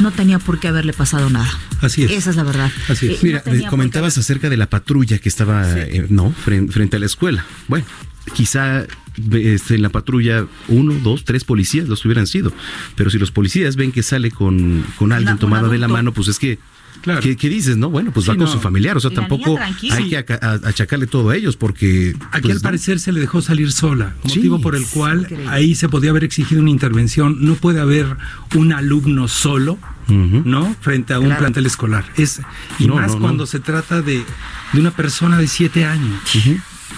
[0.00, 1.48] no tenía por qué haberle pasado nada.
[1.80, 2.10] Así es.
[2.10, 2.70] Esa es la verdad.
[3.00, 6.98] Eh, Mira, no comentabas acerca de la patrulla que estaba, eh, no, frente, frente a
[6.98, 7.44] la escuela.
[7.68, 7.86] Bueno,
[8.30, 8.84] quizá
[9.32, 12.52] este, en la patrulla uno, dos, tres policías los hubieran sido.
[12.96, 16.12] Pero si los policías ven que sale con, con alguien un tomado de la mano,
[16.12, 16.58] pues es que.
[17.00, 17.20] Claro.
[17.20, 17.90] ¿qué, qué dices, no?
[17.90, 18.50] Bueno, pues Sí, va con no.
[18.50, 18.96] su familiar.
[18.96, 19.56] O sea, la tampoco
[19.92, 22.12] hay que achacarle todo a ellos porque.
[22.32, 25.48] Aquí pues, al parecer se le dejó salir sola, Sí, motivo por el cual increíble.
[25.48, 27.36] ahí se podía haber exigido una intervención.
[27.40, 28.16] No puede haber
[28.56, 30.74] un alumno solo, ¿no?
[30.80, 31.38] Frente a un Claro.
[31.40, 32.04] plantel escolar.
[32.16, 32.40] Es
[32.80, 33.20] y No, más no, no.
[33.20, 34.24] cuando se trata de,
[34.72, 36.20] de una persona de siete años.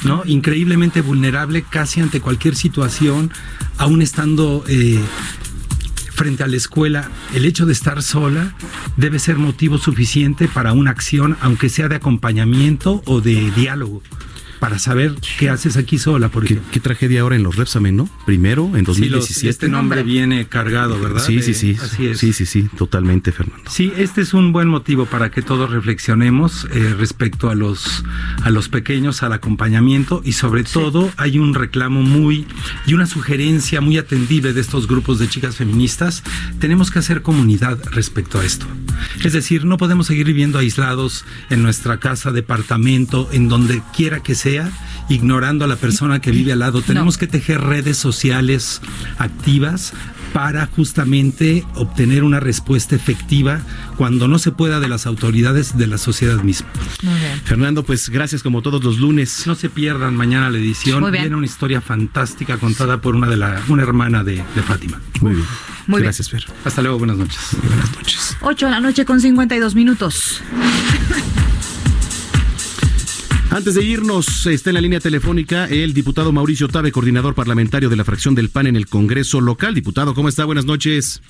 [0.05, 0.22] ¿No?
[0.24, 3.30] Increíblemente vulnerable casi ante cualquier situación,
[3.76, 4.98] aún estando eh,
[6.12, 8.55] frente a la escuela, el hecho de estar sola
[8.96, 14.03] debe ser motivo suficiente para una acción, aunque sea de acompañamiento o de diálogo.
[14.61, 16.28] Para saber qué haces aquí sola.
[16.28, 18.08] Porque ¿Qué, qué tragedia ahora en los Repsamen, ¿no?
[18.26, 19.48] Primero, en Sí, los- 2017.
[19.50, 21.24] este nombre viene cargado, ¿verdad?
[21.24, 21.76] Sí, sí, sí.
[21.82, 22.18] Así es.
[22.18, 23.70] Sí, sí, sí, totalmente, Fernando.
[23.70, 28.04] Sí, este es un buen motivo para que todos reflexionemos eh, respecto a los
[28.42, 32.46] a los pequeños, al acompañamiento y sobre todo hay un reclamo muy
[32.86, 36.22] y una sugerencia muy atendible de estos grupos de chicas feministas.
[36.58, 38.66] Tenemos que hacer comunidad respecto a esto.
[39.24, 44.34] Es decir, no podemos seguir viviendo aislados en nuestra casa, departamento, en donde quiera que
[44.34, 44.49] sea,
[45.09, 46.82] ignorando a la persona que vive al lado.
[46.82, 48.80] Tenemos que tejer redes sociales
[49.18, 49.92] activas
[50.32, 53.61] para justamente obtener una respuesta efectiva
[53.96, 56.68] cuando no se pueda de las autoridades de la sociedad misma.
[57.44, 59.46] Fernando, pues gracias como todos los lunes.
[59.46, 61.01] No se pierdan mañana la edición.
[61.01, 61.24] Muy bien.
[61.24, 65.01] Viene una historia fantástica contada por una de la una hermana de, de Fátima.
[65.20, 65.46] Muy bien.
[65.86, 66.44] Muy gracias, Fer.
[66.64, 67.40] Hasta luego, buenas noches.
[67.64, 68.36] Buenas noches.
[68.40, 70.40] 8 de la noche con 52 minutos.
[73.51, 77.96] Antes de irnos, está en la línea telefónica el diputado Mauricio Tabe, coordinador parlamentario de
[77.96, 79.74] la fracción del PAN en el Congreso local.
[79.74, 80.44] Diputado, ¿cómo está?
[80.44, 81.20] Buenas noches.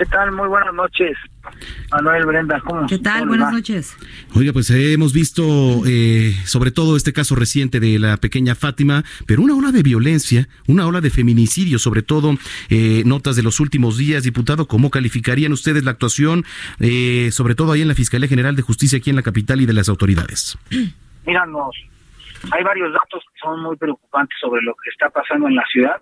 [0.00, 0.32] ¿Qué tal?
[0.32, 1.14] Muy buenas noches.
[1.92, 3.18] Manuel Brenda, ¿cómo ¿Qué tal?
[3.18, 3.52] cómo Buenas va?
[3.52, 3.94] noches.
[4.34, 5.42] Oiga, pues eh, hemos visto
[5.86, 10.48] eh, sobre todo este caso reciente de la pequeña Fátima, pero una ola de violencia,
[10.66, 12.38] una ola de feminicidio, sobre todo
[12.70, 16.46] eh, notas de los últimos días, diputado, ¿cómo calificarían ustedes la actuación,
[16.78, 19.66] eh, sobre todo ahí en la Fiscalía General de Justicia aquí en la capital y
[19.66, 20.56] de las autoridades?
[21.26, 21.76] Mira, nos-
[22.52, 26.00] hay varios datos que son muy preocupantes sobre lo que está pasando en la ciudad.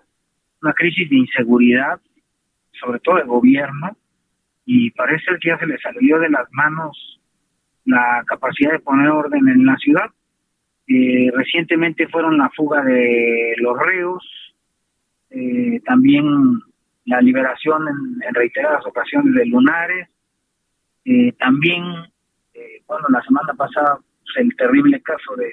[0.61, 1.99] Una crisis de inseguridad,
[2.79, 3.95] sobre todo de gobierno,
[4.65, 7.19] y parece que ya se le salió de las manos
[7.85, 10.11] la capacidad de poner orden en la ciudad.
[10.87, 14.53] Eh, recientemente fueron la fuga de los reos,
[15.31, 16.25] eh, también
[17.05, 20.09] la liberación en, reiteradas ocasiones de lunares,
[21.05, 21.83] eh, también,
[22.87, 25.51] bueno, la semana pasada pues, el terrible caso de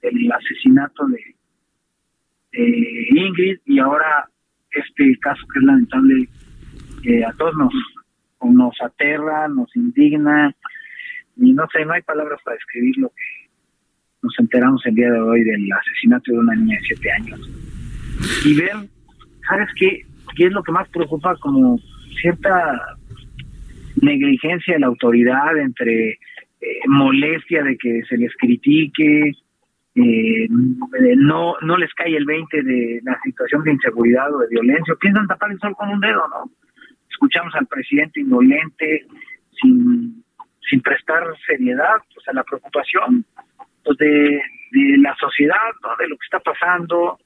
[0.00, 1.36] del asesinato de
[2.52, 4.29] Ingrid y ahora
[4.72, 6.28] este caso que es lamentable
[7.02, 7.72] que a todos nos
[8.42, 10.54] nos aterra, nos indigna
[11.36, 13.50] y no sé, no hay palabras para describir lo que
[14.22, 17.40] nos enteramos el día de hoy del asesinato de una niña de siete años
[18.44, 18.76] y ver,
[19.48, 20.04] ¿sabes qué?
[20.36, 21.36] ¿Qué es lo que más preocupa?
[21.36, 21.78] Como
[22.20, 22.96] cierta
[24.00, 26.18] negligencia de la autoridad entre eh,
[26.86, 29.32] molestia de que se les critique,
[30.02, 30.48] eh,
[31.16, 35.26] no no les cae el 20 de la situación de inseguridad o de violencia, piensan
[35.26, 36.50] tapar el sol con un dedo, ¿no?
[37.10, 39.06] Escuchamos al presidente indolente,
[39.60, 40.24] sin,
[40.68, 43.24] sin prestar seriedad pues, a la preocupación
[43.84, 44.42] pues, de,
[44.72, 45.90] de la sociedad, ¿no?
[45.98, 47.18] de lo que está pasando,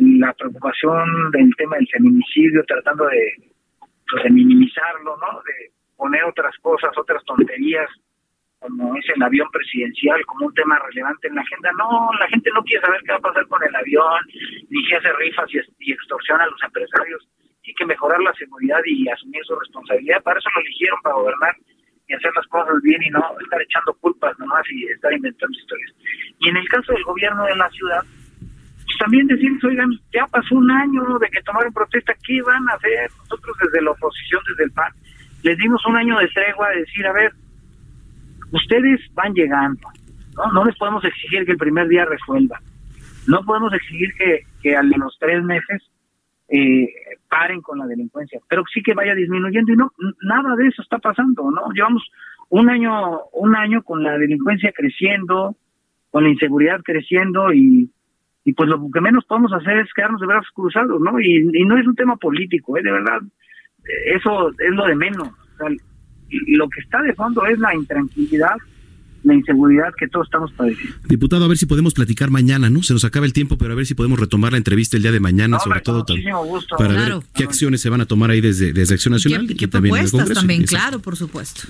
[0.00, 3.32] la preocupación del tema del feminicidio, tratando de,
[4.10, 5.42] pues, de minimizarlo, ¿no?
[5.42, 7.88] de poner otras cosas, otras tonterías
[8.62, 11.70] como es el avión presidencial, como un tema relevante en la agenda.
[11.76, 14.20] No, la gente no quiere saber qué va a pasar con el avión,
[14.70, 17.28] ni si hace rifas y, y extorsiona a los empresarios.
[17.66, 20.22] Hay que mejorar la seguridad y asumir su responsabilidad.
[20.22, 21.56] Para eso lo eligieron, para gobernar
[22.08, 25.92] y hacer las cosas bien y no estar echando culpas nomás y estar inventando historias.
[26.38, 28.02] Y en el caso del gobierno de la ciudad,
[28.84, 32.74] pues también decirles, oigan, ya pasó un año de que tomaron protesta, ¿qué van a
[32.74, 33.10] hacer?
[33.18, 34.92] Nosotros desde la oposición, desde el PAN,
[35.42, 37.32] les dimos un año de tregua de decir, a ver,
[38.52, 39.88] ustedes van llegando,
[40.36, 40.52] ¿no?
[40.52, 42.60] No les podemos exigir que el primer día resuelvan.
[43.26, 45.82] No podemos exigir que, que a los tres meses
[46.48, 46.88] eh,
[47.28, 49.92] paren con la delincuencia, pero sí que vaya disminuyendo y no,
[50.22, 51.72] nada de eso está pasando, ¿no?
[51.72, 52.02] Llevamos
[52.50, 55.56] un año, un año con la delincuencia creciendo,
[56.10, 57.90] con la inseguridad creciendo y,
[58.44, 61.18] y pues lo que menos podemos hacer es quedarnos de brazos cruzados, ¿no?
[61.20, 62.82] Y, y no es un tema político, ¿eh?
[62.82, 63.20] De verdad,
[64.06, 65.30] eso es lo de menos.
[66.48, 68.56] Lo que está de fondo es la intranquilidad,
[69.24, 70.96] la inseguridad que todos estamos padeciendo.
[71.08, 72.82] Diputado, a ver si podemos platicar mañana, ¿no?
[72.82, 75.12] Se nos acaba el tiempo, pero a ver si podemos retomar la entrevista el día
[75.12, 76.04] de mañana, sobre todo
[76.44, 76.76] gusto.
[76.76, 77.20] para Claro.
[77.20, 79.68] ver qué acciones se van a tomar ahí desde, desde Acción Nacional ¿Qué, y qué
[79.68, 80.40] también en el propuestas Congreso.
[80.40, 80.60] también?
[80.62, 80.82] Exacto.
[80.88, 81.62] Claro, por supuesto.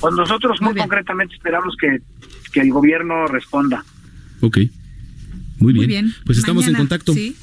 [0.00, 1.98] Pues nosotros muy, concretamente esperamos que,
[2.52, 3.84] que el gobierno responda.
[4.40, 4.58] Ok.
[5.58, 5.76] Muy bien.
[5.76, 6.14] Muy bien.
[6.24, 7.12] Pues estamos Mañana, en contacto.
[7.14, 7.36] Sí.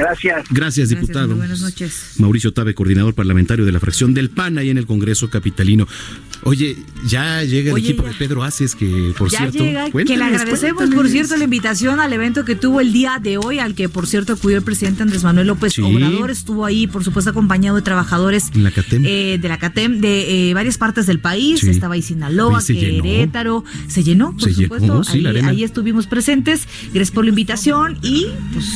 [0.00, 0.44] Gracias.
[0.50, 1.28] Gracias, diputado.
[1.28, 2.12] muy buenas noches.
[2.18, 5.86] Mauricio Tabe, coordinador parlamentario de la fracción del PAN ahí en el Congreso Capitalino.
[6.42, 6.76] Oye,
[7.06, 8.08] ya llega el Oye, equipo ya.
[8.10, 9.58] de Pedro Aces, que por ya cierto.
[9.58, 13.18] llega, que le cuéntales, agradecemos, por cierto, la invitación al evento que tuvo el día
[13.22, 15.82] de hoy, al que, por cierto, acudió el presidente Andrés Manuel López Sí.
[15.82, 16.30] Obrador.
[16.30, 19.04] Estuvo ahí, por supuesto, acompañado de trabajadores En la CATEM.
[19.06, 21.60] eh, de la CATEM de eh, varias partes del país.
[21.60, 21.68] Sí.
[21.70, 23.02] Estaba ahí Sinaloa, se llenó.
[23.02, 23.64] Querétaro.
[23.88, 24.86] Se llenó, por Se supuesto.
[24.86, 25.48] llenó, sí, ahí, la arena.
[25.50, 26.66] ahí estuvimos presentes.
[26.94, 28.66] Gracias por la invitación y, pues,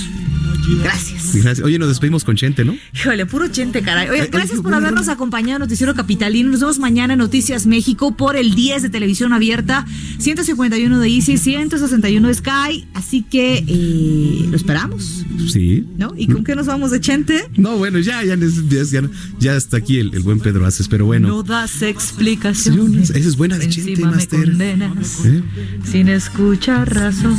[0.82, 1.34] Gracias.
[1.34, 1.60] Gracias.
[1.64, 2.76] Oye, nos despedimos con Chente, ¿no?
[2.94, 4.08] Híjole, puro chente, caray.
[4.08, 6.50] Oye, gracias por habernos acompañado en Noticiero Capitalino.
[6.50, 9.84] Nos vemos mañana en Noticias México por el 10 de televisión abierta,
[10.18, 12.86] 151 de Easy, 161 de Sky.
[12.94, 15.84] Así que eh, lo esperamos, Sí.
[15.98, 16.12] ¿no?
[16.16, 17.44] ¿Y con qué nos vamos de chente?
[17.56, 19.02] No, bueno, ya, ya, ya, ya,
[19.38, 21.28] ya está aquí el, el buen Pedro Aces, pero bueno.
[21.28, 23.10] No das explicaciones.
[23.10, 24.44] Esa es buena de Chente, Master.
[24.44, 25.42] condenas ¿Eh?
[25.90, 27.36] sin escuchar razón.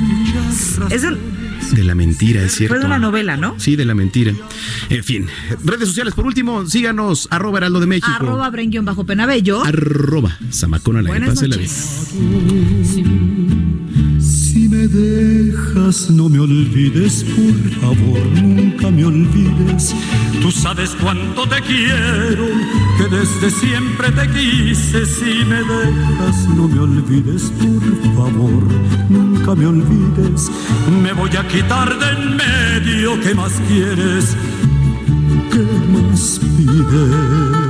[0.91, 1.17] Es un-
[1.73, 2.73] De la mentira, es cierto.
[2.75, 3.55] fue de una novela, ¿no?
[3.59, 4.33] Sí, de la mentira.
[4.89, 5.27] En fin,
[5.63, 8.11] redes sociales, por último, síganos, arroba Heraldo de México.
[8.13, 9.63] Arroba Bren bajo Penabello.
[9.63, 12.13] Arroba Zamacona la Buenas pase la noches.
[14.85, 19.95] Me dejas, no me olvides, por favor, nunca me olvides.
[20.43, 22.45] Tú sabes cuánto te quiero,
[22.97, 25.07] que desde siempre te quise.
[25.07, 28.63] Si me dejas, no me olvides, por favor,
[29.09, 30.51] nunca me olvides.
[31.01, 34.37] Me voy a quitar de en medio, ¿qué más quieres?
[35.51, 37.64] ¿Qué más pides?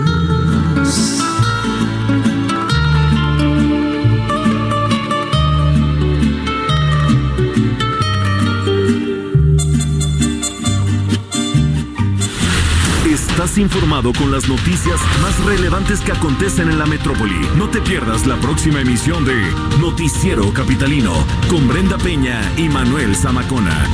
[13.57, 17.47] Informado con las noticias más relevantes que acontecen en la metrópoli.
[17.55, 19.35] No te pierdas la próxima emisión de
[19.79, 21.13] Noticiero Capitalino
[21.49, 23.87] con Brenda Peña y Manuel Zamacona.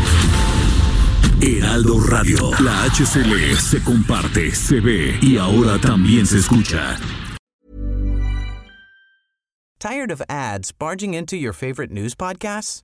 [1.42, 6.98] Heraldo Radio, la HCL se comparte, se ve y ahora también se escucha.
[9.80, 12.84] Tired of ads barging into your favorite news podcasts?